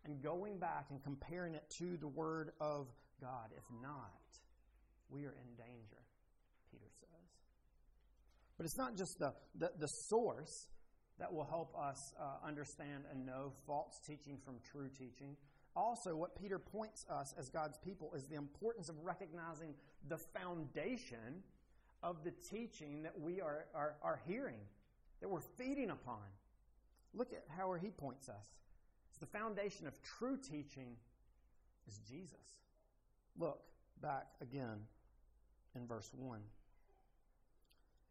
and 0.04 0.22
going 0.22 0.58
back 0.58 0.86
and 0.90 1.02
comparing 1.02 1.54
it 1.54 1.64
to 1.78 1.96
the 1.96 2.08
Word 2.08 2.52
of 2.60 2.86
God? 3.20 3.50
If 3.56 3.64
not, 3.82 4.20
we 5.10 5.24
are 5.24 5.34
in 5.34 5.56
danger, 5.56 6.02
Peter 6.70 6.86
says. 7.00 7.08
But 8.56 8.66
it's 8.66 8.76
not 8.78 8.96
just 8.96 9.18
the, 9.18 9.32
the, 9.54 9.72
the 9.78 9.86
source 9.86 10.68
that 11.18 11.32
will 11.32 11.44
help 11.44 11.74
us 11.76 12.14
uh, 12.20 12.46
understand 12.46 13.04
and 13.10 13.26
know 13.26 13.52
false 13.66 14.00
teaching 14.06 14.38
from 14.44 14.56
true 14.70 14.88
teaching. 14.88 15.36
Also, 15.74 16.16
what 16.16 16.36
Peter 16.40 16.58
points 16.58 17.04
us 17.10 17.34
as 17.38 17.48
God's 17.50 17.78
people 17.78 18.12
is 18.14 18.26
the 18.26 18.36
importance 18.36 18.88
of 18.88 18.96
recognizing 19.02 19.74
the 20.08 20.18
foundation 20.18 21.42
of 22.02 22.24
the 22.24 22.32
teaching 22.50 23.02
that 23.02 23.18
we 23.18 23.40
are, 23.40 23.66
are, 23.74 23.96
are 24.02 24.20
hearing, 24.26 24.60
that 25.20 25.28
we're 25.28 25.40
feeding 25.40 25.90
upon. 25.90 26.22
Look 27.14 27.32
at 27.32 27.44
how 27.56 27.72
he 27.74 27.90
points 27.90 28.28
us. 28.28 28.46
It's 29.10 29.18
the 29.18 29.26
foundation 29.26 29.86
of 29.86 29.94
true 30.02 30.36
teaching 30.36 30.96
is 31.86 31.98
Jesus. 32.08 32.38
Look 33.36 33.60
back 34.00 34.26
again 34.40 34.86
in 35.74 35.86
verse 35.86 36.10
1. 36.16 36.40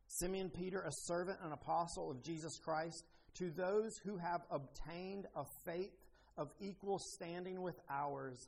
Simeon 0.07 0.49
Peter, 0.49 0.81
a 0.81 0.91
servant 0.91 1.39
and 1.43 1.53
apostle 1.53 2.09
of 2.09 2.23
Jesus 2.23 2.57
Christ, 2.57 3.03
to 3.35 3.49
those 3.51 3.97
who 4.03 4.17
have 4.17 4.41
obtained 4.49 5.27
a 5.35 5.43
faith 5.65 5.91
of 6.37 6.49
equal 6.59 6.99
standing 6.99 7.61
with 7.61 7.79
ours 7.89 8.47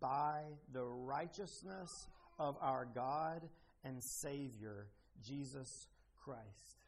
by 0.00 0.42
the 0.72 0.84
righteousness 0.84 1.90
of 2.38 2.56
our 2.60 2.86
God 2.94 3.48
and 3.84 4.02
Savior, 4.02 4.86
Jesus 5.22 5.88
Christ. 6.24 6.84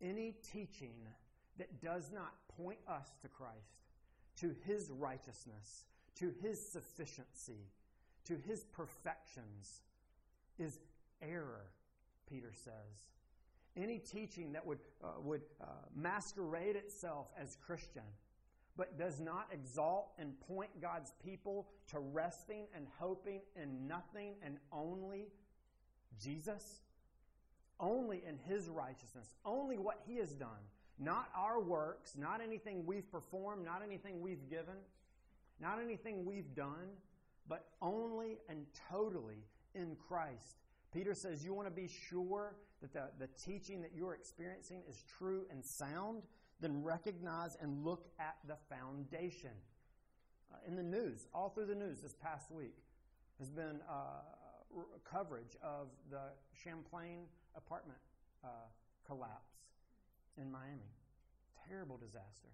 Any 0.00 0.34
teaching 0.52 0.94
that 1.58 1.80
does 1.80 2.10
not 2.12 2.32
point 2.56 2.80
us 2.88 3.06
to 3.22 3.28
Christ, 3.28 3.80
to 4.40 4.54
His 4.64 4.90
righteousness, 4.90 5.84
to 6.16 6.32
His 6.42 6.64
sufficiency, 6.64 7.68
to 8.24 8.36
His 8.46 8.64
perfections, 8.64 9.82
is 10.58 10.78
error, 11.20 11.66
Peter 12.28 12.52
says. 12.52 13.06
Any 13.76 13.98
teaching 13.98 14.52
that 14.52 14.66
would, 14.66 14.80
uh, 15.02 15.20
would 15.22 15.42
uh, 15.60 15.66
masquerade 15.94 16.76
itself 16.76 17.28
as 17.40 17.56
Christian, 17.64 18.02
but 18.76 18.98
does 18.98 19.20
not 19.20 19.48
exalt 19.52 20.12
and 20.18 20.38
point 20.40 20.80
God's 20.80 21.12
people 21.24 21.68
to 21.88 21.98
resting 21.98 22.66
and 22.74 22.86
hoping 22.98 23.40
in 23.56 23.86
nothing 23.86 24.34
and 24.42 24.58
only 24.72 25.28
Jesus, 26.22 26.80
only 27.80 28.22
in 28.26 28.38
His 28.46 28.68
righteousness, 28.68 29.34
only 29.44 29.78
what 29.78 30.00
He 30.06 30.16
has 30.16 30.32
done, 30.32 30.50
not 30.98 31.28
our 31.34 31.60
works, 31.60 32.14
not 32.16 32.40
anything 32.42 32.84
we've 32.84 33.10
performed, 33.10 33.64
not 33.64 33.82
anything 33.82 34.20
we've 34.20 34.48
given, 34.50 34.76
not 35.62 35.80
anything 35.80 36.26
we've 36.26 36.54
done, 36.54 36.90
but 37.48 37.68
only 37.80 38.38
and 38.48 38.66
totally 38.90 39.46
in 39.74 39.96
Christ. 40.08 40.56
Peter 40.92 41.14
says, 41.14 41.44
You 41.44 41.54
want 41.54 41.68
to 41.68 41.74
be 41.74 41.88
sure 41.88 42.56
that 42.82 42.92
the, 42.92 43.10
the 43.18 43.28
teaching 43.42 43.80
that 43.82 43.92
you're 43.94 44.14
experiencing 44.14 44.82
is 44.88 45.04
true 45.18 45.46
and 45.50 45.64
sound? 45.64 46.22
Then 46.60 46.82
recognize 46.82 47.56
and 47.60 47.84
look 47.84 48.08
at 48.18 48.36
the 48.46 48.56
foundation. 48.68 49.50
Uh, 50.52 50.56
in 50.66 50.76
the 50.76 50.82
news, 50.82 51.26
all 51.32 51.48
through 51.48 51.66
the 51.66 51.74
news 51.74 52.02
this 52.02 52.14
past 52.14 52.50
week, 52.50 52.76
has 53.38 53.48
been 53.48 53.80
uh, 53.88 54.20
coverage 55.10 55.56
of 55.62 55.88
the 56.10 56.20
Champlain 56.62 57.20
apartment 57.56 57.98
uh, 58.44 58.48
collapse 59.06 59.52
in 60.36 60.50
Miami. 60.50 60.92
Terrible 61.68 61.96
disaster. 61.96 62.48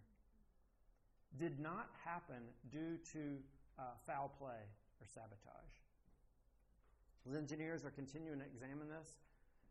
Did 1.37 1.61
not 1.61 1.91
happen 2.05 2.43
due 2.71 2.99
to 3.13 3.39
uh, 3.79 3.83
foul 4.07 4.33
play 4.39 4.65
or 5.01 5.07
sabotage. 5.07 5.79
The 7.27 7.39
engineers 7.39 7.85
are 7.85 7.91
continuing 7.91 8.39
to 8.39 8.45
examine 8.47 8.89
this. 8.89 9.19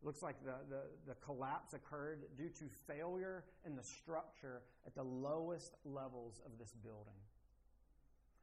It 0.00 0.06
looks 0.06 0.22
like 0.22 0.36
the, 0.44 0.54
the, 0.70 0.82
the 1.08 1.14
collapse 1.16 1.74
occurred 1.74 2.20
due 2.36 2.50
to 2.50 2.64
failure 2.86 3.44
in 3.66 3.74
the 3.74 3.82
structure 3.82 4.62
at 4.86 4.94
the 4.94 5.02
lowest 5.02 5.74
levels 5.84 6.40
of 6.46 6.52
this 6.58 6.72
building. 6.84 7.18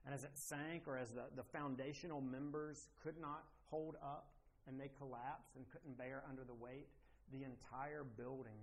And 0.06 0.14
as 0.14 0.24
it 0.24 0.32
sank, 0.36 0.84
or 0.86 0.98
as 0.98 1.12
the, 1.12 1.24
the 1.36 1.44
foundational 1.44 2.22
members 2.22 2.90
could 3.02 3.20
not 3.20 3.46
hold 3.70 3.96
up 4.04 4.28
and 4.68 4.80
they 4.80 4.92
collapsed 4.98 5.56
and 5.56 5.66
couldn't 5.72 5.98
bear 5.98 6.24
under 6.30 6.44
the 6.44 6.54
weight, 6.54 6.88
the 7.32 7.44
entire 7.44 8.04
building 8.04 8.60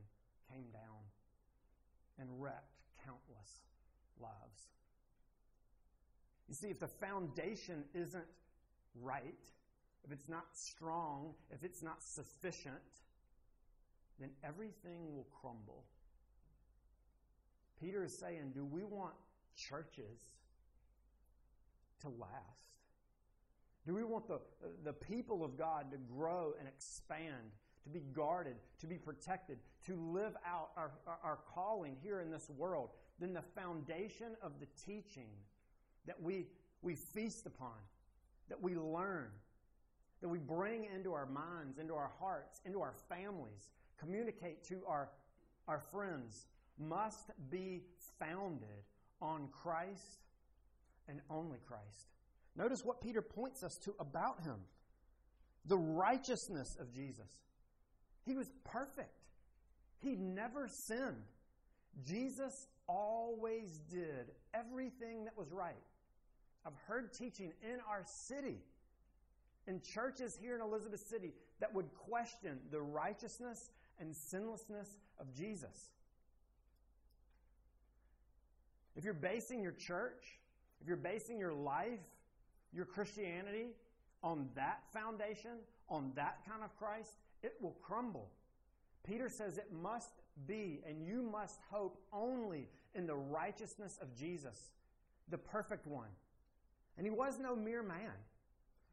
came 0.53 0.67
down 0.73 1.03
and 2.19 2.29
wrecked 2.41 2.77
countless 3.05 3.63
lives. 4.21 4.69
You 6.49 6.55
see, 6.55 6.69
if 6.69 6.81
the 6.81 6.89
foundation 6.89 7.85
isn't 7.95 8.25
right, 9.01 9.39
if 10.05 10.13
it's 10.13 10.29
not 10.29 10.47
strong, 10.53 11.35
if 11.51 11.65
it's 11.65 11.83
not 11.83 12.03
sufficient, 12.03 12.75
then 14.19 14.31
everything 14.45 15.15
will 15.15 15.27
crumble. 15.41 15.85
Peter 17.81 18.05
is 18.05 18.17
saying, 18.17 18.53
Do 18.55 18.65
we 18.65 18.85
want 18.85 19.15
churches 19.57 20.21
to 22.01 22.09
last? 22.09 22.73
Do 23.87 23.95
we 23.95 24.05
want 24.05 24.29
the, 24.29 24.41
the 24.85 24.93
people 24.93 25.45
of 25.45 25.59
God 25.59 25.91
to 25.91 25.97
grow 25.97 26.55
and 26.59 26.69
expand, 26.69 27.51
to 27.83 27.91
be 27.91 28.01
guarded, 28.13 28.55
to 28.81 28.87
be 28.87 28.97
protected, 28.97 29.59
to 29.87 29.97
live 29.97 30.35
out 30.47 30.71
our, 30.77 30.93
our, 31.07 31.19
our 31.25 31.39
calling 31.53 31.97
here 32.03 32.21
in 32.21 32.31
this 32.31 32.49
world? 32.57 32.91
Then 33.23 33.35
the 33.35 33.43
foundation 33.55 34.35
of 34.43 34.59
the 34.59 34.67
teaching 34.85 35.29
that 36.07 36.21
we, 36.21 36.49
we 36.83 36.97
feast 36.97 37.47
upon, 37.47 37.77
that 38.49 38.61
we 38.61 38.75
learn, 38.75 39.29
that 40.21 40.29
we 40.29 40.41
bring 40.41 40.89
into 40.93 41.13
our 41.13 41.27
minds, 41.27 41.79
into 41.79 41.95
our 41.95 42.11
hearts, 42.19 42.61
into 42.67 42.81
our 42.81 42.95
families, 43.09 43.71
communicate 43.97 44.65
to 44.65 44.83
our, 44.89 45.09
our 45.69 45.79
friends, 45.79 46.49
must 46.81 47.31
be 47.49 47.83
founded 48.19 48.83
on 49.21 49.47
Christ 49.53 50.19
and 51.07 51.21
only 51.31 51.61
Christ. 51.65 52.09
Notice 52.57 52.85
what 52.85 53.01
Peter 53.01 53.23
points 53.23 53.63
us 53.63 53.77
to 53.85 53.95
about 54.01 54.43
him 54.43 54.57
the 55.67 55.79
righteousness 55.79 56.77
of 56.81 56.93
Jesus. 56.93 57.31
He 58.27 58.35
was 58.35 58.51
perfect, 58.65 59.15
he 60.01 60.17
never 60.17 60.67
sinned. 60.67 61.23
Jesus 62.07 62.67
always 62.89 63.81
did 63.91 64.31
everything 64.55 65.25
that 65.25 65.37
was 65.37 65.53
right. 65.53 65.75
I've 66.67 66.77
heard 66.87 67.13
teaching 67.13 67.53
in 67.63 67.79
our 67.89 68.03
city, 68.05 68.59
in 69.67 69.81
churches 69.81 70.39
here 70.41 70.55
in 70.55 70.61
Elizabeth 70.61 71.01
City, 71.01 71.33
that 71.61 71.75
would 71.75 71.93
question 71.95 72.59
the 72.71 72.81
righteousness 72.81 73.71
and 74.01 74.15
sinlessness 74.15 74.97
of 75.19 75.33
Jesus. 75.35 75.91
If 78.97 79.05
you're 79.05 79.15
basing 79.15 79.63
your 79.63 79.73
church, 79.73 80.39
if 80.81 80.89
you're 80.89 80.97
basing 80.97 81.39
your 81.39 81.53
life 81.53 82.01
your 82.73 82.87
Christianity 82.87 83.69
on 84.23 84.49
that 84.55 84.83
foundation, 84.93 85.59
on 85.89 86.13
that 86.15 86.39
kind 86.49 86.65
of 86.65 86.75
Christ, 86.77 87.15
it 87.43 87.55
will 87.61 87.77
crumble. 87.83 88.31
Peter 89.05 89.29
says 89.29 89.59
it 89.59 89.69
must 89.83 90.22
be, 90.47 90.81
and 90.87 91.05
you 91.07 91.23
must 91.23 91.59
hope 91.71 91.99
only 92.13 92.69
in 92.95 93.07
the 93.07 93.15
righteousness 93.15 93.99
of 94.01 94.15
Jesus, 94.15 94.71
the 95.29 95.39
perfect 95.39 95.87
one. 95.87 96.09
And 96.97 97.07
he 97.07 97.11
was 97.11 97.39
no 97.39 97.57
mere 97.57 97.83
man. 97.83 98.13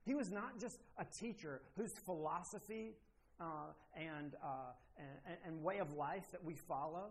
He 0.05 0.15
was 0.15 0.31
not 0.31 0.59
just 0.59 0.79
a 0.97 1.05
teacher 1.05 1.61
whose 1.77 1.91
philosophy 1.91 2.95
uh, 3.39 3.73
and, 3.95 4.35
uh, 4.43 4.71
and, 4.97 5.37
and 5.45 5.63
way 5.63 5.79
of 5.79 5.93
life 5.93 6.31
that 6.31 6.43
we 6.43 6.55
follow. 6.55 7.09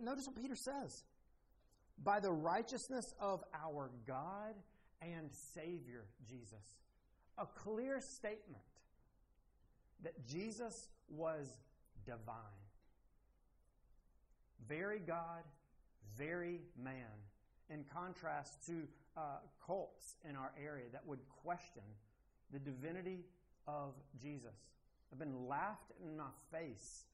Notice 0.00 0.26
what 0.26 0.36
Peter 0.36 0.56
says. 0.56 1.04
By 2.02 2.20
the 2.20 2.32
righteousness 2.32 3.14
of 3.20 3.44
our 3.54 3.90
God 4.06 4.54
and 5.02 5.30
Savior 5.54 6.04
Jesus. 6.28 6.76
a 7.38 7.46
clear 7.46 8.00
statement 8.00 8.62
that 10.02 10.26
Jesus 10.26 10.88
was 11.08 11.48
divine. 12.04 12.65
Very 14.68 14.98
God, 14.98 15.42
very 16.16 16.60
man, 16.82 17.12
in 17.70 17.84
contrast 17.92 18.66
to 18.66 18.82
uh, 19.16 19.38
cults 19.64 20.16
in 20.28 20.36
our 20.36 20.52
area 20.62 20.84
that 20.92 21.06
would 21.06 21.20
question 21.42 21.82
the 22.52 22.58
divinity 22.58 23.24
of 23.66 23.94
Jesus. 24.20 24.54
I've 25.12 25.18
been 25.18 25.46
laughed 25.48 25.92
in 26.02 26.16
my 26.16 26.30
face 26.52 27.04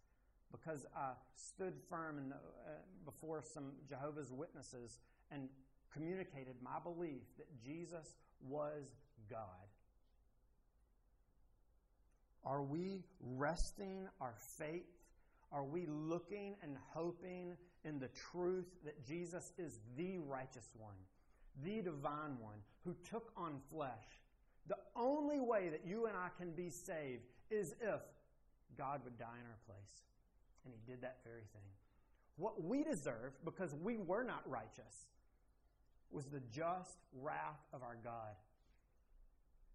because 0.51 0.87
I 0.97 1.13
stood 1.37 1.75
firm 1.89 2.19
in 2.19 2.29
the, 2.29 2.37
uh, 2.37 2.39
before 3.05 3.43
some 3.43 3.73
Jehovah's 3.89 4.31
Witnesses 4.31 4.99
and 5.31 5.49
communicated 5.93 6.55
my 6.63 6.79
belief 6.83 7.23
that 7.39 7.47
Jesus 7.65 8.15
was 8.49 8.85
God. 9.31 9.39
Are 12.45 12.63
we 12.63 13.05
resting 13.21 14.09
our 14.21 14.35
faith? 14.59 14.83
Are 15.53 15.65
we 15.65 15.87
looking 15.87 16.55
and 16.63 16.77
hoping 16.93 17.57
in 17.85 17.99
the 17.99 18.09
truth 18.09 18.67
that 18.85 19.07
Jesus 19.07 19.53
is 19.59 19.81
the 19.97 20.19
righteous 20.19 20.69
one, 20.79 20.95
the 21.63 21.83
divine 21.83 22.39
one, 22.41 22.57
who 22.85 22.95
took 23.09 23.33
on 23.37 23.61
flesh? 23.71 24.21
The 24.69 24.79
only 24.97 25.41
way 25.41 25.69
that 25.69 25.83
you 25.87 26.07
and 26.07 26.17
I 26.17 26.29
can 26.39 26.53
be 26.53 26.71
saved 26.71 27.25
is 27.51 27.75
if 27.81 28.01
God 28.79 29.03
would 29.05 29.19
die 29.19 29.39
in 29.39 29.47
our 29.47 29.59
place. 29.67 30.07
And 30.65 30.73
He 30.73 30.91
did 30.91 31.03
that 31.03 31.19
very 31.25 31.45
thing. 31.53 31.69
What 32.37 32.65
we 32.65 32.83
deserve, 32.83 33.33
because 33.45 33.75
we 33.75 33.99
were 33.99 34.25
not 34.25 34.49
righteous, 34.49 35.09
was 36.11 36.27
the 36.27 36.41
just 36.51 36.99
wrath 37.21 37.61
of 37.73 37.83
our 37.83 37.97
God. 38.03 38.37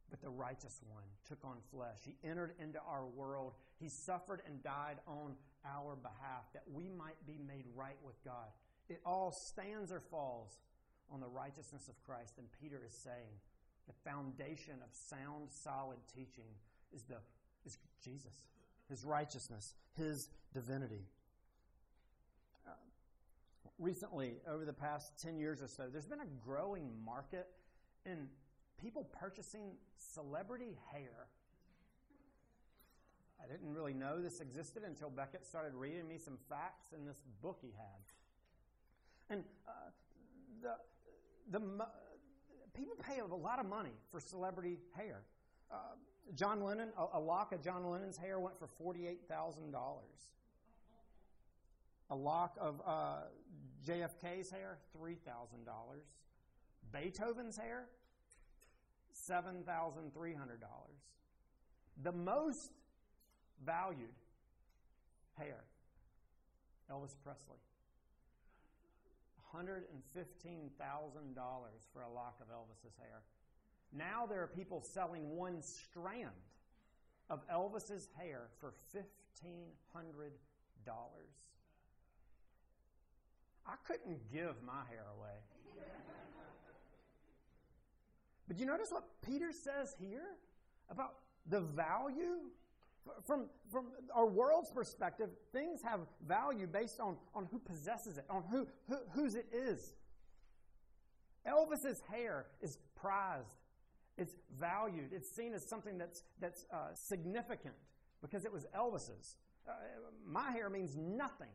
But 0.09 0.21
the 0.21 0.29
righteous 0.29 0.79
one 0.89 1.03
took 1.27 1.43
on 1.43 1.57
flesh. 1.71 1.97
He 2.05 2.15
entered 2.27 2.53
into 2.59 2.79
our 2.87 3.05
world. 3.05 3.53
He 3.79 3.89
suffered 3.89 4.41
and 4.47 4.63
died 4.63 4.97
on 5.05 5.35
our 5.75 5.95
behalf 5.95 6.45
that 6.53 6.63
we 6.71 6.89
might 6.89 7.17
be 7.25 7.39
made 7.47 7.65
right 7.75 7.97
with 8.03 8.15
God. 8.23 8.47
It 8.89 9.01
all 9.05 9.31
stands 9.31 9.91
or 9.91 9.99
falls 9.99 10.57
on 11.11 11.19
the 11.19 11.27
righteousness 11.27 11.87
of 11.87 12.01
Christ. 12.05 12.33
And 12.37 12.47
Peter 12.61 12.81
is 12.85 12.93
saying 12.93 13.35
the 13.87 13.93
foundation 14.09 14.75
of 14.83 14.89
sound, 14.91 15.49
solid 15.49 15.99
teaching 16.13 16.51
is, 16.93 17.03
the, 17.03 17.17
is 17.65 17.77
Jesus, 18.03 18.33
his 18.89 19.03
righteousness, 19.03 19.75
his 19.95 20.29
divinity. 20.53 21.05
Uh, 22.65 22.71
recently, 23.79 24.35
over 24.49 24.65
the 24.65 24.73
past 24.73 25.13
10 25.21 25.37
years 25.37 25.61
or 25.61 25.67
so, 25.67 25.83
there's 25.91 26.05
been 26.05 26.21
a 26.21 26.45
growing 26.45 26.89
market 27.05 27.47
in 28.05 28.27
people 28.77 29.09
purchasing 29.19 29.71
celebrity 29.97 30.77
hair. 30.91 31.27
I 33.43 33.47
didn't 33.51 33.73
really 33.73 33.93
know 33.93 34.21
this 34.21 34.39
existed 34.41 34.83
until 34.85 35.09
Beckett 35.09 35.45
started 35.45 35.73
reading 35.73 36.07
me 36.07 36.17
some 36.17 36.37
facts 36.49 36.93
in 36.93 37.05
this 37.05 37.21
book 37.41 37.59
he 37.61 37.71
had. 37.77 39.35
And 39.35 39.43
uh, 39.67 39.71
the, 40.61 41.59
the, 41.59 41.85
people 42.73 42.95
pay 42.95 43.19
a 43.19 43.25
lot 43.25 43.59
of 43.59 43.65
money 43.65 43.93
for 44.11 44.19
celebrity 44.19 44.79
hair. 44.95 45.21
Uh, 45.71 45.75
John 46.35 46.63
Lennon, 46.63 46.89
a, 46.97 47.17
a, 47.17 47.19
lock 47.19 47.53
of 47.53 47.61
John 47.61 47.85
Lennon's 47.89 48.17
hair 48.17 48.39
went 48.39 48.55
for 48.57 48.67
$48,000. 48.67 49.73
A 52.09 52.15
lock 52.15 52.57
of 52.59 52.81
uh, 52.85 53.15
JFK's 53.85 54.49
hair, 54.49 54.77
$3,000. 54.97 55.17
Beethoven's 56.91 57.57
hair, 57.57 57.85
$7,300. 59.29 60.37
The 62.03 62.11
most 62.11 62.71
valued 63.65 64.13
hair, 65.37 65.63
Elvis 66.91 67.15
Presley. 67.23 67.57
$115,000 69.55 69.83
for 71.93 72.01
a 72.01 72.09
lock 72.09 72.39
of 72.41 72.47
Elvis's 72.49 72.95
hair. 72.99 73.21
Now 73.93 74.25
there 74.25 74.41
are 74.43 74.47
people 74.47 74.81
selling 74.81 75.35
one 75.35 75.61
strand 75.61 76.29
of 77.29 77.47
Elvis's 77.47 78.09
hair 78.17 78.49
for 78.59 78.73
$1,500. 78.93 79.03
I 83.65 83.75
couldn't 83.85 84.31
give 84.31 84.55
my 84.65 84.83
hair 84.89 85.05
away. 85.17 85.39
but 88.47 88.59
you 88.59 88.65
notice 88.65 88.91
what 88.91 89.21
Peter 89.21 89.51
says 89.51 89.93
here 89.99 90.37
about 90.89 91.15
the 91.49 91.59
value 91.59 92.51
from, 93.25 93.45
from 93.71 93.85
our 94.13 94.25
world's 94.25 94.71
perspective, 94.71 95.29
things 95.51 95.81
have 95.81 96.01
value 96.27 96.67
based 96.67 96.99
on, 96.99 97.17
on 97.33 97.47
who 97.51 97.59
possesses 97.59 98.17
it, 98.17 98.25
on 98.29 98.43
who, 98.49 98.67
who, 98.87 98.97
whose 99.11 99.35
it 99.35 99.47
is. 99.51 99.93
Elvis's 101.47 102.01
hair 102.11 102.45
is 102.61 102.77
prized, 102.95 103.61
it's 104.17 104.35
valued, 104.59 105.11
it's 105.13 105.29
seen 105.29 105.53
as 105.53 105.65
something 105.65 105.97
that's, 105.97 106.23
that's 106.41 106.65
uh, 106.73 106.93
significant 106.93 107.75
because 108.21 108.45
it 108.45 108.51
was 108.51 108.65
Elvis's. 108.75 109.35
Uh, 109.67 109.71
my 110.25 110.51
hair 110.51 110.69
means 110.69 110.95
nothing. 110.95 111.51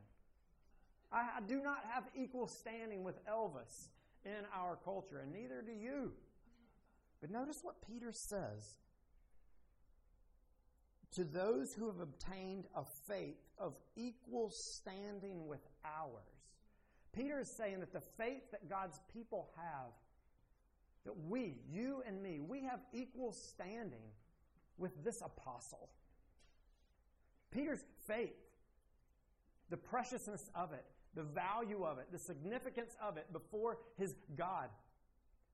I, 1.13 1.29
I 1.39 1.41
do 1.47 1.61
not 1.61 1.85
have 1.91 2.05
equal 2.15 2.47
standing 2.47 3.05
with 3.05 3.25
Elvis 3.27 3.89
in 4.25 4.45
our 4.55 4.77
culture, 4.85 5.21
and 5.21 5.33
neither 5.33 5.63
do 5.63 5.73
you. 5.73 6.13
But 7.21 7.31
notice 7.31 7.61
what 7.63 7.77
Peter 7.87 8.13
says 8.13 8.77
to 11.13 11.25
those 11.25 11.75
who 11.75 11.87
have 11.87 12.01
obtained 12.01 12.67
a 12.75 12.85
faith 13.07 13.37
of 13.59 13.75
equal 13.97 14.51
standing 14.51 15.47
with 15.47 15.61
ours. 15.85 16.43
Peter 17.13 17.41
is 17.41 17.51
saying 17.51 17.81
that 17.81 17.93
the 17.93 18.01
faith 18.01 18.51
that 18.51 18.69
God's 18.69 18.99
people 19.13 19.51
have, 19.57 19.93
that 21.05 21.15
we, 21.29 21.59
you 21.71 22.03
and 22.07 22.23
me, 22.23 22.41
we 22.41 22.63
have 22.63 22.81
equal 22.93 23.33
standing 23.33 24.05
with 24.79 25.05
this 25.05 25.21
apostle. 25.21 25.91
Peter's 27.51 27.85
faith, 28.07 28.39
the 29.69 29.77
preciousness 29.77 30.51
of 30.55 30.73
it, 30.73 30.85
the 31.15 31.23
value 31.23 31.85
of 31.85 31.99
it, 31.99 32.07
the 32.11 32.19
significance 32.19 32.97
of 33.07 33.19
it 33.19 33.31
before 33.33 33.79
his 33.99 34.15
God 34.35 34.71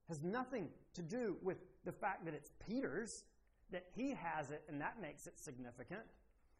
has 0.07 0.23
nothing 0.23 0.69
to 0.93 1.01
do 1.01 1.35
with 1.43 1.57
the 1.83 1.91
fact 1.91 2.23
that 2.25 2.33
it's 2.33 2.51
Peter's 2.65 3.23
that 3.71 3.85
he 3.95 4.11
has 4.11 4.49
it, 4.51 4.63
and 4.67 4.81
that 4.81 5.01
makes 5.01 5.27
it 5.27 5.33
significant. 5.37 6.01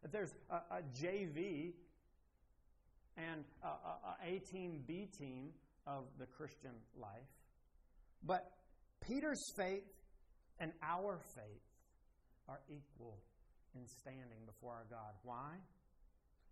That 0.02 0.12
there's 0.12 0.32
a, 0.50 0.54
a 0.54 0.82
JV 1.02 1.72
and 3.16 3.44
a, 3.62 3.66
a, 3.66 4.36
a 4.36 4.38
team, 4.50 4.82
B 4.86 5.08
team 5.18 5.50
of 5.86 6.04
the 6.18 6.26
Christian 6.26 6.72
life. 6.98 7.28
But 8.22 8.50
Peter's 9.06 9.42
faith 9.56 9.84
and 10.58 10.72
our 10.82 11.18
faith 11.34 11.62
are 12.48 12.60
equal 12.68 13.18
in 13.74 13.86
standing 13.86 14.44
before 14.46 14.72
our 14.72 14.86
God. 14.90 15.14
Why? 15.22 15.56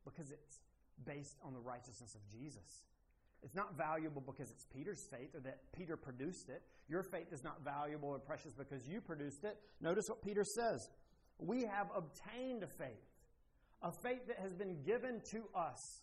Because 0.04 0.30
it's 0.30 0.60
based 1.04 1.36
on 1.44 1.52
the 1.52 1.60
righteousness 1.60 2.14
of 2.14 2.22
Jesus. 2.30 2.84
It's 3.42 3.54
not 3.54 3.76
valuable 3.76 4.22
because 4.24 4.50
it's 4.50 4.64
Peter's 4.64 5.06
faith 5.10 5.34
or 5.34 5.40
that 5.40 5.60
Peter 5.72 5.96
produced 5.96 6.48
it. 6.48 6.62
Your 6.88 7.02
faith 7.02 7.32
is 7.32 7.44
not 7.44 7.62
valuable 7.64 8.08
or 8.08 8.18
precious 8.18 8.52
because 8.52 8.86
you 8.86 9.00
produced 9.00 9.44
it. 9.44 9.58
Notice 9.80 10.08
what 10.08 10.22
Peter 10.22 10.44
says. 10.44 10.90
We 11.38 11.62
have 11.62 11.88
obtained 11.94 12.64
a 12.64 12.66
faith, 12.66 13.06
a 13.82 13.92
faith 13.92 14.26
that 14.26 14.38
has 14.40 14.52
been 14.54 14.82
given 14.82 15.20
to 15.30 15.44
us, 15.54 16.02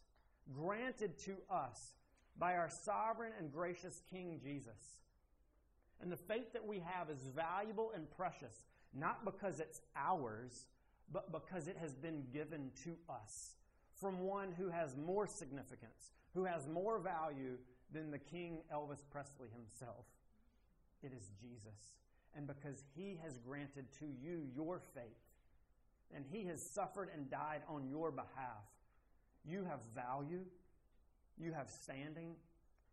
granted 0.53 1.17
to 1.25 1.35
us 1.49 1.95
by 2.37 2.55
our 2.55 2.69
sovereign 2.69 3.33
and 3.37 3.51
gracious 3.51 4.01
King 4.09 4.39
Jesus. 4.41 4.99
And 6.01 6.11
the 6.11 6.17
faith 6.17 6.53
that 6.53 6.65
we 6.65 6.79
have 6.85 7.09
is 7.09 7.21
valuable 7.35 7.91
and 7.93 8.09
precious, 8.11 8.65
not 8.93 9.25
because 9.25 9.59
it's 9.59 9.81
ours, 9.95 10.67
but 11.11 11.31
because 11.31 11.67
it 11.67 11.77
has 11.77 11.93
been 11.95 12.23
given 12.31 12.71
to 12.83 12.95
us 13.09 13.55
from 13.99 14.19
one 14.19 14.51
who 14.51 14.69
has 14.69 14.95
more 14.97 15.27
significance, 15.27 16.11
who 16.33 16.45
has 16.45 16.67
more 16.67 16.99
value 16.99 17.57
than 17.91 18.11
the 18.11 18.19
King 18.19 18.59
Elvis 18.73 19.03
Presley 19.09 19.49
himself. 19.55 20.05
It 21.01 21.11
is 21.15 21.29
Jesus. 21.39 21.93
And 22.35 22.47
because 22.47 22.83
he 22.95 23.17
has 23.23 23.37
granted 23.37 23.85
to 23.99 24.05
you 24.05 24.41
your 24.53 24.81
faith, 24.93 25.03
and 26.13 26.25
he 26.31 26.45
has 26.45 26.61
suffered 26.61 27.09
and 27.13 27.29
died 27.29 27.61
on 27.69 27.87
your 27.87 28.11
behalf, 28.11 28.65
you 29.45 29.63
have 29.63 29.79
value, 29.93 30.43
you 31.37 31.53
have 31.53 31.69
standing, 31.69 32.35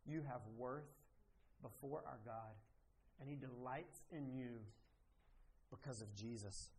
you 0.07 0.23
have 0.29 0.41
worth 0.57 0.91
before 1.63 2.03
our 2.07 2.19
God. 2.25 2.55
And 3.21 3.29
he 3.29 3.37
delights 3.37 4.03
in 4.11 4.33
you 4.33 4.61
because 5.71 6.01
of 6.03 6.15
Jesus, 6.15 6.71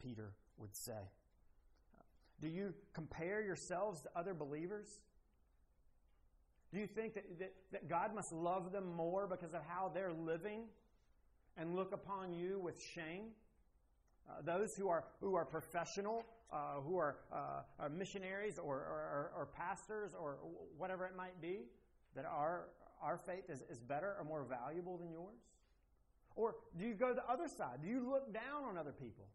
Peter 0.00 0.32
would 0.58 0.74
say. 0.74 1.10
Do 2.42 2.48
you 2.48 2.74
compare 2.92 3.40
yourselves 3.40 4.02
to 4.02 4.08
other 4.16 4.34
believers? 4.34 4.88
Do 6.74 6.80
you 6.80 6.88
think 6.88 7.14
that, 7.14 7.38
that, 7.38 7.54
that 7.70 7.88
God 7.88 8.14
must 8.14 8.32
love 8.32 8.72
them 8.72 8.92
more 8.96 9.28
because 9.28 9.54
of 9.54 9.60
how 9.68 9.92
they're 9.94 10.12
living 10.12 10.64
and 11.56 11.76
look 11.76 11.92
upon 11.92 12.32
you 12.32 12.58
with 12.58 12.82
shame? 12.82 13.26
Uh, 14.28 14.42
those 14.42 14.74
who 14.74 14.88
are, 14.88 15.04
who 15.20 15.36
are 15.36 15.44
professional, 15.44 16.24
uh, 16.52 16.80
who 16.84 16.96
are, 16.96 17.18
uh, 17.32 17.62
are 17.78 17.88
missionaries 17.88 18.58
or, 18.58 18.76
or, 18.76 19.30
or, 19.36 19.46
pastors 19.46 20.12
or 20.18 20.38
whatever 20.76 21.06
it 21.06 21.16
might 21.16 21.40
be, 21.40 21.60
that 22.16 22.24
our, 22.24 22.68
our 23.00 23.18
faith 23.18 23.50
is, 23.50 23.62
is 23.70 23.78
better 23.78 24.16
or 24.18 24.24
more 24.24 24.44
valuable 24.44 24.96
than 24.96 25.10
yours? 25.10 25.38
Or 26.34 26.56
do 26.78 26.86
you 26.86 26.94
go 26.94 27.14
the 27.14 27.28
other 27.30 27.46
side? 27.46 27.82
Do 27.82 27.88
you 27.88 28.08
look 28.10 28.32
down 28.32 28.64
on 28.68 28.78
other 28.78 28.92
people? 28.92 29.26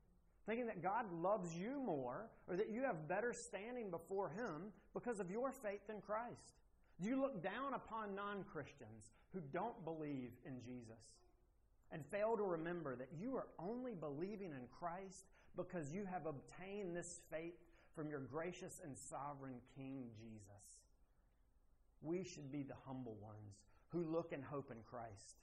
Thinking 0.48 0.68
that 0.68 0.82
God 0.82 1.06
loves 1.12 1.54
you 1.54 1.82
more 1.86 2.30
or 2.48 2.56
that 2.56 2.72
you 2.72 2.82
have 2.84 3.10
better 3.10 3.34
standing 3.34 3.92
before 3.92 4.30
Him 4.30 4.72
because 4.94 5.20
of 5.20 5.30
your 5.30 5.52
faith 5.52 5.90
in 5.90 6.00
Christ? 6.00 6.56
You 7.00 7.20
look 7.22 7.44
down 7.44 7.74
upon 7.76 8.16
non 8.16 8.46
Christians 8.52 9.12
who 9.34 9.42
don't 9.52 9.84
believe 9.84 10.32
in 10.46 10.62
Jesus 10.62 11.04
and 11.92 12.06
fail 12.06 12.38
to 12.38 12.44
remember 12.44 12.96
that 12.96 13.10
you 13.20 13.36
are 13.36 13.48
only 13.60 13.94
believing 13.94 14.52
in 14.52 14.68
Christ 14.80 15.26
because 15.58 15.92
you 15.92 16.06
have 16.06 16.26
obtained 16.26 16.96
this 16.96 17.20
faith 17.30 17.60
from 17.94 18.10
your 18.10 18.22
gracious 18.22 18.80
and 18.82 18.98
sovereign 18.98 19.56
King 19.76 20.06
Jesus? 20.18 20.80
We 22.02 22.24
should 22.24 22.54
be 22.54 22.64
the 22.64 22.76
humble 22.86 23.18
ones 23.22 23.66
who 23.90 24.06
look 24.06 24.32
and 24.32 24.46
hope 24.46 24.72
in 24.72 24.78
Christ. 24.90 25.36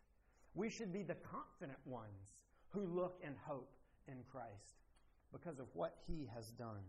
We 0.55 0.71
should 0.71 0.95
be 0.95 1.03
the 1.03 1.17
confident 1.17 1.79
ones 1.85 2.33
who 2.71 2.87
look 2.87 3.21
and 3.23 3.35
hope 3.47 3.71
in 4.09 4.17
Christ 4.31 4.84
because 5.35 5.59
of 5.59 5.67
what 5.75 5.95
He 6.07 6.29
has 6.35 6.47
done. 6.53 6.81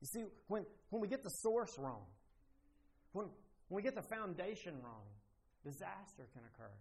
You 0.00 0.08
see, 0.08 0.24
when, 0.48 0.64
when 0.90 1.00
we 1.00 1.06
get 1.06 1.22
the 1.22 1.30
source 1.30 1.78
wrong, 1.78 2.02
when, 3.12 3.26
when 3.68 3.76
we 3.76 3.82
get 3.82 3.94
the 3.94 4.02
foundation 4.02 4.74
wrong, 4.82 5.06
disaster 5.62 6.26
can 6.32 6.42
occur. 6.52 6.72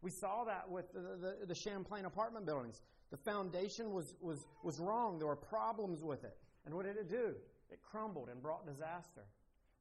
We 0.00 0.10
saw 0.10 0.44
that 0.44 0.70
with 0.70 0.90
the, 0.92 1.00
the, 1.00 1.46
the 1.46 1.54
Champlain 1.54 2.06
apartment 2.06 2.46
buildings. 2.46 2.80
The 3.10 3.18
foundation 3.18 3.92
was, 3.92 4.14
was, 4.20 4.46
was 4.64 4.80
wrong. 4.80 5.18
There 5.18 5.28
were 5.28 5.36
problems 5.36 6.02
with 6.02 6.24
it. 6.24 6.36
And 6.64 6.74
what 6.74 6.86
did 6.86 6.96
it 6.96 7.10
do? 7.10 7.34
It 7.70 7.80
crumbled 7.82 8.28
and 8.28 8.40
brought 8.40 8.66
disaster. 8.66 9.24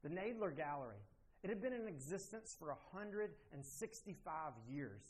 The 0.04 0.10
Knoedler 0.10 0.56
Gallery, 0.56 1.00
it 1.44 1.50
had 1.50 1.62
been 1.62 1.74
in 1.74 1.88
existence 1.88 2.56
for 2.60 2.68
165 2.68 4.52
years. 4.68 5.02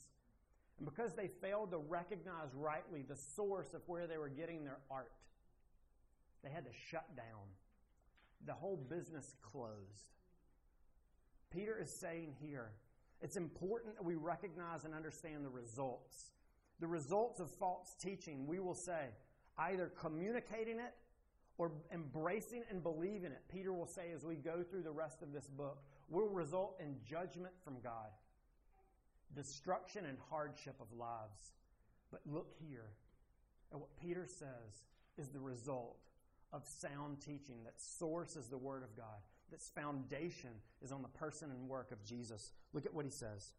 And 0.78 0.86
because 0.86 1.14
they 1.14 1.28
failed 1.28 1.72
to 1.72 1.78
recognize 1.78 2.54
rightly 2.56 3.04
the 3.08 3.16
source 3.16 3.74
of 3.74 3.82
where 3.88 4.08
they 4.08 4.18
were 4.18 4.30
getting 4.30 4.64
their 4.64 4.80
art, 4.90 5.12
they 6.44 6.50
had 6.50 6.66
to 6.66 6.72
shut 6.90 7.16
down. 7.16 7.48
The 8.46 8.54
whole 8.54 8.78
business 8.78 9.36
closed. 9.42 10.16
Peter 11.52 11.78
is 11.80 11.92
saying 11.94 12.34
here, 12.42 12.72
it's 13.22 13.36
important 13.36 13.96
that 13.96 14.04
we 14.04 14.16
recognize 14.16 14.86
and 14.86 14.96
understand 14.96 15.46
the 15.46 15.50
results. 15.50 16.32
The 16.80 16.88
results 16.88 17.40
of 17.40 17.52
false 17.52 17.94
teaching, 18.02 18.48
we 18.48 18.60
will 18.60 18.74
say, 18.74 19.10
either 19.58 19.92
communicating 20.00 20.80
it 20.80 20.96
or 21.58 21.72
embracing 21.94 22.64
and 22.72 22.82
believing 22.82 23.32
it, 23.32 23.44
Peter 23.48 23.72
will 23.72 23.86
say 23.86 24.12
as 24.16 24.26
we 24.26 24.36
go 24.36 24.64
through 24.64 24.82
the 24.82 24.92
rest 24.92 25.22
of 25.22 25.32
this 25.32 25.48
book, 25.48 25.84
will 26.10 26.30
result 26.30 26.78
in 26.80 26.96
judgment 27.08 27.54
from 27.64 27.80
God, 27.84 28.10
destruction 29.36 30.06
and 30.06 30.18
hardship 30.30 30.76
of 30.80 30.98
lives. 30.98 31.54
But 32.12 32.22
look 32.26 32.52
here 32.60 32.92
at 33.72 33.80
what 33.80 33.96
Peter 33.98 34.26
says 34.28 34.84
is 35.18 35.30
the 35.30 35.40
result 35.40 35.98
of 36.54 36.66
sound 36.66 37.22
teaching 37.22 37.64
that 37.64 37.80
source 37.80 38.36
is 38.36 38.48
the 38.48 38.58
Word 38.58 38.84
of 38.84 38.96
God, 38.96 39.22
that's 39.50 39.70
foundation 39.70 40.50
is 40.82 40.92
on 40.92 41.02
the 41.02 41.08
person 41.10 41.50
and 41.52 41.70
work 41.70 41.92
of 41.92 42.04
Jesus. 42.04 42.52
Look 42.74 42.86
at 42.86 42.94
what 42.94 43.06
he 43.06 43.12
says. 43.12 43.54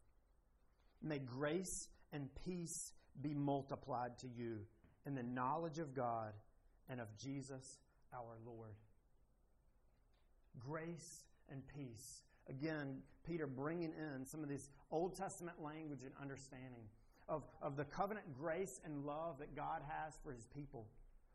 May 1.02 1.18
grace 1.18 1.88
and 2.12 2.28
peace 2.44 2.92
be 3.20 3.34
multiplied 3.34 4.18
to 4.18 4.26
you 4.28 4.60
in 5.06 5.14
the 5.14 5.22
knowledge 5.22 5.78
of 5.78 5.94
God 5.94 6.32
and 6.88 7.00
of 7.00 7.08
Jesus 7.16 7.78
our 8.14 8.36
Lord. 8.44 8.74
Grace 10.58 11.24
and 11.50 11.62
peace. 11.66 12.22
Again, 12.48 12.98
Peter 13.24 13.46
bringing 13.46 13.92
in 13.92 14.26
some 14.26 14.42
of 14.42 14.48
this 14.48 14.68
Old 14.90 15.16
Testament 15.16 15.62
language 15.62 16.02
and 16.02 16.12
understanding 16.20 16.84
of, 17.28 17.44
of 17.62 17.76
the 17.76 17.84
covenant 17.84 18.26
grace 18.38 18.80
and 18.84 19.04
love 19.04 19.38
that 19.38 19.54
God 19.54 19.82
has 19.88 20.18
for 20.22 20.32
his 20.32 20.46
people, 20.46 20.86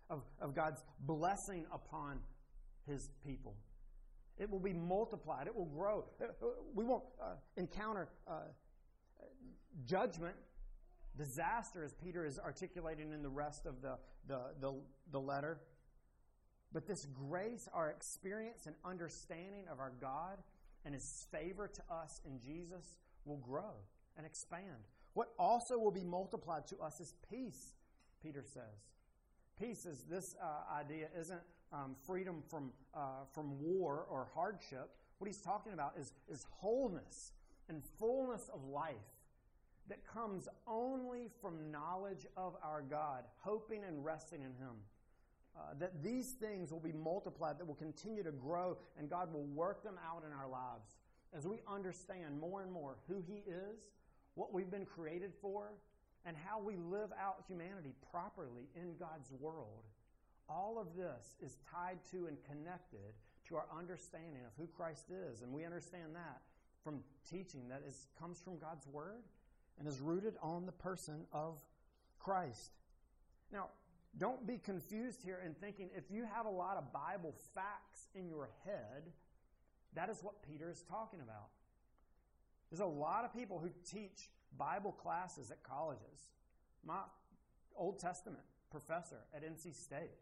of, 0.10 0.24
of 0.42 0.54
God's 0.54 0.84
blessing 1.02 1.66
upon 1.72 2.20
his 2.86 3.10
people. 3.26 3.56
It 4.38 4.50
will 4.50 4.60
be 4.60 4.74
multiplied, 4.74 5.48
it 5.48 5.56
will 5.56 5.66
grow. 5.66 6.06
We 6.76 6.86
won't 6.86 7.04
uh, 7.22 7.36
encounter 7.56 8.10
uh, 8.28 8.42
judgment, 9.86 10.36
disaster, 11.18 11.84
as 11.84 11.94
Peter 11.94 12.26
is 12.26 12.38
articulating 12.38 13.12
in 13.14 13.24
the 13.24 13.30
rest 13.30 13.66
of 13.66 13.82
the, 13.82 13.98
the, 14.28 14.42
the, 14.60 14.74
the 15.12 15.20
letter. 15.20 15.60
But 16.72 16.86
this 16.86 17.06
grace, 17.06 17.68
our 17.74 17.90
experience 17.90 18.68
and 18.68 18.76
understanding 18.86 19.66
of 19.72 19.80
our 19.80 19.94
God 20.00 20.38
and 20.86 20.94
His 20.94 21.28
favor 21.32 21.68
to 21.68 21.82
us 21.94 22.22
in 22.26 22.40
Jesus 22.40 22.98
will 23.26 23.38
grow 23.38 23.74
and 24.18 24.26
expand. 24.26 24.88
What 25.14 25.30
also 25.40 25.78
will 25.78 25.92
be 25.92 26.04
multiplied 26.04 26.68
to 26.68 26.78
us 26.78 27.00
is 27.00 27.14
peace, 27.30 27.74
Peter 28.22 28.44
says. 28.44 28.92
Peace 29.60 29.86
is 29.86 30.04
this 30.04 30.36
uh, 30.42 30.74
idea 30.74 31.08
isn't 31.20 31.42
um, 31.74 31.96
freedom 32.06 32.44
from, 32.48 32.72
uh, 32.94 33.26
from 33.34 33.60
war 33.60 34.06
or 34.10 34.28
hardship. 34.34 34.90
What 35.18 35.28
he's 35.28 35.42
talking 35.42 35.74
about 35.74 35.94
is, 36.00 36.14
is 36.30 36.46
wholeness 36.52 37.32
and 37.68 37.82
fullness 38.00 38.50
of 38.54 38.64
life 38.64 38.96
that 39.90 40.06
comes 40.06 40.48
only 40.68 41.30
from 41.42 41.72
knowledge 41.72 42.26
of 42.36 42.56
our 42.62 42.82
God, 42.82 43.24
hoping 43.40 43.84
and 43.88 44.04
resting 44.04 44.42
in 44.42 44.54
Him. 44.54 44.76
Uh, 45.58 45.74
that 45.80 46.04
these 46.04 46.34
things 46.34 46.72
will 46.72 46.80
be 46.80 46.92
multiplied, 46.92 47.58
that 47.58 47.66
will 47.66 47.74
continue 47.74 48.24
to 48.24 48.32
grow, 48.32 48.78
and 48.98 49.10
God 49.10 49.34
will 49.34 49.46
work 49.46 49.84
them 49.84 49.96
out 50.06 50.24
in 50.24 50.32
our 50.32 50.48
lives 50.48 50.98
as 51.36 51.48
we 51.48 51.62
understand 51.68 52.40
more 52.40 52.62
and 52.62 52.72
more 52.72 52.98
who 53.08 53.24
He 53.28 53.42
is, 53.50 53.80
what 54.36 54.54
we've 54.54 54.70
been 54.70 54.86
created 54.86 55.34
for, 55.42 55.74
and 56.26 56.38
how 56.38 56.60
we 56.60 56.76
live 56.76 57.10
out 57.20 57.44
humanity 57.48 57.94
properly 58.12 58.70
in 58.76 58.96
God's 59.00 59.32
world. 59.40 59.84
All 60.48 60.78
of 60.80 60.96
this 60.96 61.36
is 61.44 61.58
tied 61.72 62.00
to 62.12 62.28
and 62.28 62.38
connected 62.44 63.14
to 63.48 63.56
our 63.56 63.66
understanding 63.76 64.42
of 64.46 64.52
who 64.58 64.68
Christ 64.68 65.06
is. 65.10 65.42
And 65.42 65.52
we 65.52 65.66
understand 65.66 66.16
that 66.16 66.42
from 66.84 67.00
teaching 67.30 67.68
that 67.70 67.82
is, 67.88 68.08
comes 68.20 68.40
from 68.40 68.60
God's 68.60 68.88
Word 68.88 69.24
and 69.80 69.88
is 69.88 70.00
rooted 70.00 70.36
on 70.42 70.66
the 70.66 70.72
person 70.72 71.26
of 71.34 71.56
Christ. 72.20 72.72
Now, 73.52 73.68
don't 74.18 74.48
be 74.48 74.58
confused 74.58 75.22
here 75.24 75.40
in 75.46 75.54
thinking 75.54 75.90
if 75.96 76.10
you 76.10 76.26
have 76.34 76.46
a 76.46 76.50
lot 76.50 76.78
of 76.78 76.92
Bible 76.92 77.36
facts 77.54 78.08
in 78.16 78.28
your 78.28 78.50
head, 78.66 79.04
that 79.94 80.10
is 80.10 80.20
what 80.22 80.42
Peter 80.44 80.70
is 80.70 80.84
talking 80.90 81.20
about. 81.22 81.50
There's 82.70 82.82
a 82.82 82.86
lot 82.86 83.26
of 83.26 83.34
people 83.34 83.60
who 83.60 83.70
teach 83.90 84.30
Bible 84.58 84.92
classes 84.92 85.52
at 85.52 85.64
colleges. 85.64 86.30
My 86.86 87.00
Old 87.76 88.00
Testament 88.00 88.44
professor 88.72 89.20
at 89.36 89.44
NC 89.44 89.74
State 89.76 90.18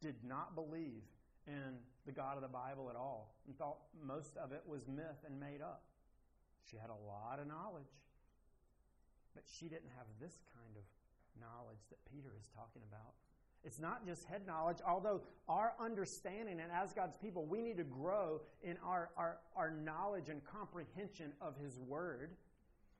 did 0.00 0.16
not 0.24 0.54
believe 0.54 1.02
in 1.46 1.78
the 2.06 2.12
God 2.12 2.36
of 2.36 2.42
the 2.42 2.48
Bible 2.48 2.90
at 2.90 2.96
all 2.96 3.34
and 3.46 3.56
thought 3.56 3.78
most 4.06 4.36
of 4.36 4.52
it 4.52 4.62
was 4.66 4.86
myth 4.86 5.24
and 5.26 5.38
made 5.40 5.62
up. 5.62 5.82
She 6.70 6.76
had 6.76 6.90
a 6.90 7.06
lot 7.06 7.38
of 7.40 7.46
knowledge, 7.46 7.88
but 9.34 9.44
she 9.46 9.66
didn't 9.68 9.90
have 9.96 10.06
this 10.20 10.38
kind 10.54 10.76
of 10.76 10.82
knowledge 11.40 11.82
that 11.90 11.98
Peter 12.10 12.34
is 12.38 12.48
talking 12.54 12.82
about. 12.88 13.14
It's 13.64 13.80
not 13.80 14.06
just 14.06 14.24
head 14.24 14.46
knowledge, 14.46 14.78
although 14.86 15.22
our 15.48 15.74
understanding, 15.80 16.60
and 16.60 16.70
as 16.72 16.92
God's 16.92 17.16
people, 17.16 17.44
we 17.44 17.60
need 17.60 17.76
to 17.78 17.84
grow 17.84 18.40
in 18.62 18.76
our, 18.84 19.10
our, 19.16 19.38
our 19.56 19.70
knowledge 19.70 20.28
and 20.28 20.42
comprehension 20.44 21.32
of 21.40 21.56
His 21.56 21.78
Word 21.78 22.36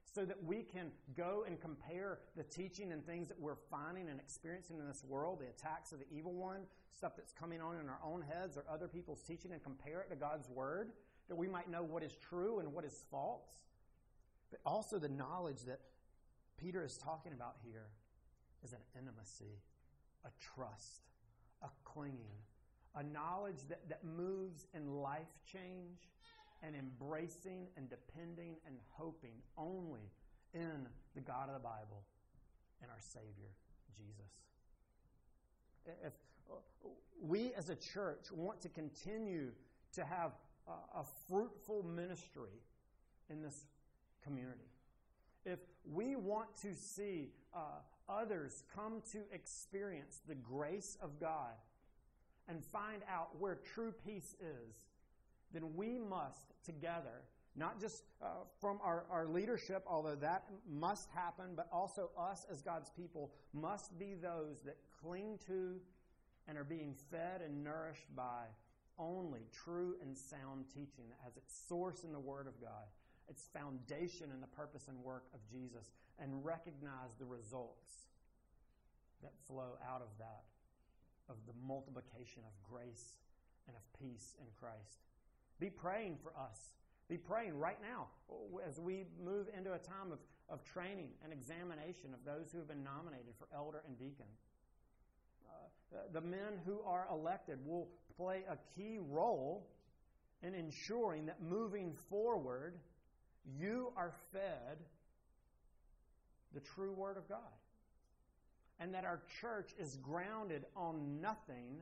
so 0.05 0.25
that 0.25 0.43
we 0.43 0.63
can 0.63 0.91
go 1.17 1.45
and 1.47 1.61
compare 1.61 2.19
the 2.37 2.43
teaching 2.43 2.93
and 2.93 3.07
things 3.07 3.29
that 3.29 3.39
we're 3.39 3.57
finding 3.71 4.09
and 4.09 4.19
experiencing 4.19 4.79
in 4.79 4.87
this 4.87 5.05
world, 5.07 5.41
the 5.41 5.47
attacks 5.47 5.93
of 5.93 6.01
the 6.01 6.07
evil 6.11 6.33
one, 6.33 6.63
stuff 6.91 7.13
that's 7.17 7.33
coming 7.33 7.61
on 7.61 7.77
in 7.77 7.89
our 7.89 8.01
own 8.05 8.23
heads 8.23 8.57
or 8.57 8.65
other 8.71 8.89
people's 8.89 9.23
teaching, 9.23 9.53
and 9.53 9.63
compare 9.63 10.01
it 10.01 10.11
to 10.11 10.17
God's 10.17 10.49
Word, 10.49 10.91
that 11.29 11.37
we 11.37 11.47
might 11.47 11.71
know 11.71 11.83
what 11.83 12.03
is 12.03 12.17
true 12.17 12.59
and 12.59 12.73
what 12.73 12.85
is 12.85 13.05
false. 13.11 13.59
But 14.51 14.61
also 14.67 14.99
the 14.99 15.09
knowledge 15.09 15.63
that 15.67 15.81
Peter 16.57 16.85
is 16.85 16.99
talking 16.99 17.33
about 17.33 17.57
here 17.63 17.87
is 18.65 18.73
an 18.73 18.81
intimacy, 18.99 19.61
a 20.25 20.29
trust, 20.55 21.03
a 21.63 21.69
clinging, 21.85 22.39
a 22.95 23.03
knowledge 23.03 23.61
that, 23.69 23.89
that 23.89 24.05
moves 24.05 24.67
in 24.75 25.01
life 25.01 25.29
change 25.51 26.09
and 26.63 26.75
embracing 26.75 27.69
and 27.77 27.89
depending 27.89 28.57
and 28.67 28.77
hoping 28.89 29.35
only 29.57 30.11
in 30.55 30.87
the 31.15 31.21
God 31.21 31.49
of 31.49 31.55
the 31.55 31.61
Bible 31.61 32.03
and 32.83 32.91
our 32.91 33.01
Savior, 33.01 33.53
Jesus. 33.97 34.33
If 36.05 36.13
we 37.21 37.53
as 37.55 37.71
a 37.71 37.77
church 37.77 38.31
want 38.33 38.61
to 38.63 38.69
continue 38.69 39.51
to 39.95 40.05
have 40.05 40.33
a, 40.67 41.01
a 41.01 41.05
fruitful 41.29 41.83
ministry 41.83 42.63
in 43.31 43.43
this 43.43 43.67
community, 44.23 44.71
if 45.45 45.59
we 45.91 46.17
want 46.17 46.55
to 46.63 46.75
see 46.75 47.31
uh, 47.55 47.81
others 48.09 48.63
come 48.75 49.03
to 49.13 49.19
experience 49.33 50.21
the 50.27 50.35
grace 50.35 50.97
of 51.03 51.21
God 51.21 51.55
and 52.49 52.65
find 52.65 53.03
out 53.11 53.39
where 53.39 53.59
true 53.75 53.93
peace 54.07 54.35
is, 54.41 54.75
then 55.53 55.75
we 55.77 55.99
must 55.99 56.53
together, 56.65 57.23
not 57.57 57.81
just 57.81 58.05
uh, 58.23 58.27
from 58.61 58.79
our, 58.83 59.05
our 59.11 59.27
leadership, 59.27 59.85
although 59.87 60.15
that 60.15 60.45
must 60.69 61.11
happen, 61.11 61.47
but 61.55 61.69
also 61.73 62.11
us 62.19 62.47
as 62.51 62.63
God's 62.63 62.91
people 62.91 63.33
must 63.53 63.99
be 63.99 64.15
those 64.15 64.63
that 64.65 64.77
cling 65.03 65.39
to 65.47 65.77
and 66.47 66.57
are 66.57 66.65
being 66.65 66.95
fed 67.11 67.43
and 67.45 67.63
nourished 67.63 68.15
by 68.17 68.47
only 68.99 69.43
true 69.65 69.95
and 70.03 70.17
sound 70.17 70.67
teaching 70.69 71.05
that 71.09 71.19
has 71.25 71.37
its 71.37 71.55
source 71.69 72.03
in 72.03 72.13
the 72.13 72.19
Word 72.19 72.47
of 72.47 72.61
God, 72.61 72.87
its 73.29 73.49
foundation 73.53 74.31
in 74.33 74.41
the 74.41 74.47
purpose 74.47 74.89
and 74.89 74.99
work 74.99 75.25
of 75.35 75.41
Jesus, 75.51 75.91
and 76.19 76.45
recognize 76.45 77.15
the 77.19 77.25
results 77.25 78.09
that 79.23 79.33
flow 79.47 79.77
out 79.87 80.01
of 80.01 80.09
that 80.19 80.45
of 81.29 81.37
the 81.47 81.53
multiplication 81.67 82.43
of 82.47 82.53
grace 82.71 83.19
and 83.67 83.77
of 83.77 83.83
peace 84.01 84.35
in 84.41 84.47
Christ. 84.59 85.05
Be 85.61 85.71
praying 85.71 86.17
for 86.23 86.33
us. 86.39 86.73
Be 87.09 87.17
praying 87.17 87.59
right 87.59 87.79
now 87.83 88.09
as 88.67 88.79
we 88.79 89.05
move 89.23 89.47
into 89.57 89.73
a 89.73 89.79
time 89.79 90.13
of, 90.13 90.19
of 90.49 90.65
training 90.65 91.11
and 91.23 91.33
examination 91.33 92.13
of 92.13 92.25
those 92.25 92.51
who 92.53 92.59
have 92.59 92.69
been 92.69 92.85
nominated 92.85 93.35
for 93.39 93.49
elder 93.55 93.83
and 93.87 93.99
deacon. 93.99 94.27
Uh, 95.49 95.99
the 96.13 96.21
men 96.21 96.61
who 96.67 96.81
are 96.87 97.07
elected 97.11 97.59
will 97.65 97.89
play 98.17 98.45
a 98.51 98.57
key 98.77 98.99
role 99.01 99.67
in 100.43 100.55
ensuring 100.55 101.27
that 101.27 101.43
moving 101.43 101.95
forward, 102.11 102.75
you 103.59 103.93
are 103.97 104.13
fed 104.33 104.79
the 106.55 106.61
true 106.61 106.93
Word 106.93 107.17
of 107.17 107.29
God 107.29 107.39
and 108.81 108.95
that 108.95 109.05
our 109.05 109.21
church 109.41 109.71
is 109.79 109.97
grounded 109.97 110.65
on 110.77 111.21
nothing 111.21 111.81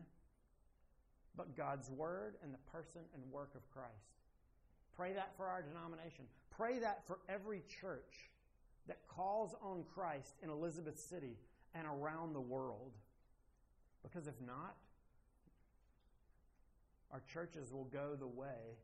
but 1.37 1.57
God's 1.57 1.90
Word 1.90 2.35
and 2.42 2.53
the 2.53 2.71
person 2.73 3.03
and 3.14 3.33
work 3.33 3.51
of 3.55 3.71
Christ. 3.71 3.90
Pray 4.97 5.12
that 5.12 5.37
for 5.37 5.47
our 5.47 5.62
denomination. 5.62 6.25
Pray 6.57 6.79
that 6.79 7.07
for 7.07 7.19
every 7.29 7.62
church 7.81 8.31
that 8.88 8.99
calls 9.09 9.55
on 9.62 9.85
Christ 9.95 10.37
in 10.42 10.49
Elizabeth 10.49 10.99
City 10.99 11.37
and 11.75 11.87
around 11.87 12.35
the 12.35 12.40
world. 12.40 12.92
Because 14.03 14.27
if 14.27 14.40
not, 14.47 14.77
our 17.12 17.23
churches 17.33 17.73
will 17.73 17.85
go 17.85 18.16
the 18.19 18.27
way 18.27 18.79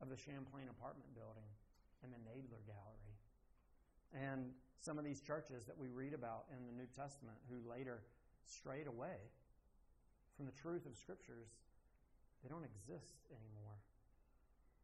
of 0.00 0.08
the 0.08 0.16
Champlain 0.16 0.68
apartment 0.68 1.08
building 1.14 1.48
and 2.04 2.12
the 2.12 2.20
Knoedler 2.24 2.62
Gallery. 2.68 3.16
And 4.12 4.52
some 4.80 4.98
of 4.98 5.04
these 5.04 5.20
churches 5.20 5.64
that 5.66 5.76
we 5.76 5.88
read 5.88 6.14
about 6.14 6.46
in 6.52 6.66
the 6.66 6.76
New 6.76 6.88
Testament 6.94 7.36
who 7.48 7.58
later 7.68 8.04
strayed 8.44 8.86
away 8.86 9.18
from 10.36 10.46
the 10.46 10.52
truth 10.52 10.84
of 10.86 10.94
Scriptures, 10.94 11.48
they 12.44 12.48
don't 12.48 12.64
exist 12.64 13.24
anymore. 13.32 13.80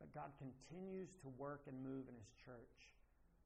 But 0.01 0.11
God 0.17 0.33
continues 0.41 1.15
to 1.23 1.31
work 1.39 1.69
and 1.69 1.79
move 1.79 2.09
in 2.09 2.17
His 2.19 2.33
church, 2.35 2.91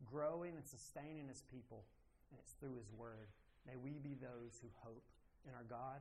growing 0.07 0.57
and 0.57 0.64
sustaining 0.64 1.29
His 1.29 1.42
people, 1.52 1.85
and 2.31 2.40
it's 2.40 2.57
through 2.57 2.79
His 2.79 2.88
Word. 2.94 3.29
May 3.66 3.76
we 3.76 3.98
be 3.98 4.16
those 4.16 4.57
who 4.62 4.70
hope 4.81 5.05
in 5.44 5.52
our 5.52 5.66
God 5.68 6.00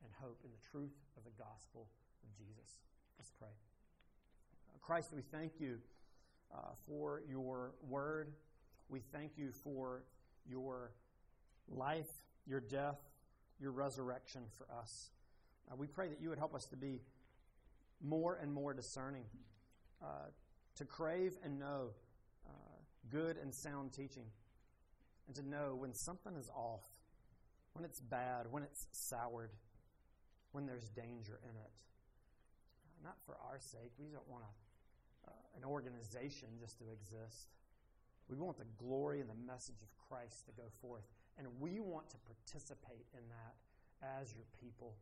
and 0.00 0.10
hope 0.16 0.40
in 0.46 0.50
the 0.54 0.64
truth 0.70 0.96
of 1.18 1.26
the 1.26 1.36
gospel 1.36 1.90
of 2.24 2.30
Jesus. 2.38 2.80
Let's 3.18 3.34
pray. 3.36 3.52
Christ, 4.80 5.10
we 5.14 5.22
thank 5.22 5.52
you 5.60 5.78
uh, 6.54 6.72
for 6.86 7.22
your 7.28 7.72
word. 7.88 8.32
We 8.88 9.00
thank 9.12 9.32
you 9.36 9.52
for 9.52 10.02
your 10.48 10.92
life, 11.68 12.10
your 12.46 12.60
death, 12.60 12.98
your 13.60 13.72
resurrection 13.72 14.42
for 14.56 14.66
us. 14.80 15.10
Uh, 15.70 15.76
we 15.76 15.86
pray 15.86 16.08
that 16.08 16.20
you 16.20 16.28
would 16.28 16.38
help 16.38 16.54
us 16.54 16.66
to 16.66 16.76
be 16.76 17.00
more 18.02 18.38
and 18.42 18.52
more 18.52 18.74
discerning, 18.74 19.24
uh, 20.02 20.28
to 20.76 20.84
crave 20.84 21.36
and 21.44 21.58
know 21.58 21.90
uh, 22.46 22.50
good 23.10 23.36
and 23.36 23.54
sound 23.54 23.92
teaching, 23.92 24.24
and 25.26 25.36
to 25.36 25.48
know 25.48 25.76
when 25.78 25.94
something 25.94 26.34
is 26.34 26.48
off, 26.56 26.82
when 27.74 27.84
it's 27.84 28.00
bad, 28.00 28.46
when 28.50 28.62
it's 28.62 28.86
soured, 28.90 29.50
when 30.52 30.66
there's 30.66 30.88
danger 30.88 31.38
in 31.44 31.56
it. 31.56 31.70
Not 33.02 33.16
for 33.24 33.36
our 33.48 33.58
sake. 33.58 33.92
We 33.98 34.08
don't 34.12 34.28
want 34.28 34.44
a, 34.44 35.30
uh, 35.30 35.56
an 35.56 35.64
organization 35.64 36.48
just 36.60 36.78
to 36.78 36.84
exist. 36.92 37.48
We 38.28 38.36
want 38.36 38.58
the 38.58 38.68
glory 38.78 39.20
and 39.20 39.28
the 39.28 39.40
message 39.46 39.82
of 39.82 39.88
Christ 40.08 40.46
to 40.46 40.52
go 40.52 40.68
forth. 40.80 41.04
And 41.38 41.46
we 41.58 41.80
want 41.80 42.10
to 42.10 42.16
participate 42.28 43.06
in 43.14 43.24
that 43.28 43.54
as 44.20 44.32
your 44.32 44.44
people. 44.60 44.94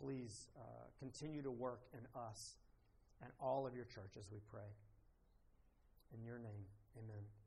Please 0.00 0.48
uh, 0.56 0.88
continue 0.98 1.42
to 1.42 1.50
work 1.50 1.82
in 1.92 2.00
us 2.18 2.56
and 3.22 3.30
all 3.40 3.66
of 3.66 3.74
your 3.74 3.84
churches, 3.84 4.26
we 4.32 4.38
pray. 4.50 4.66
In 6.12 6.24
your 6.24 6.38
name, 6.38 6.66
amen. 6.98 7.41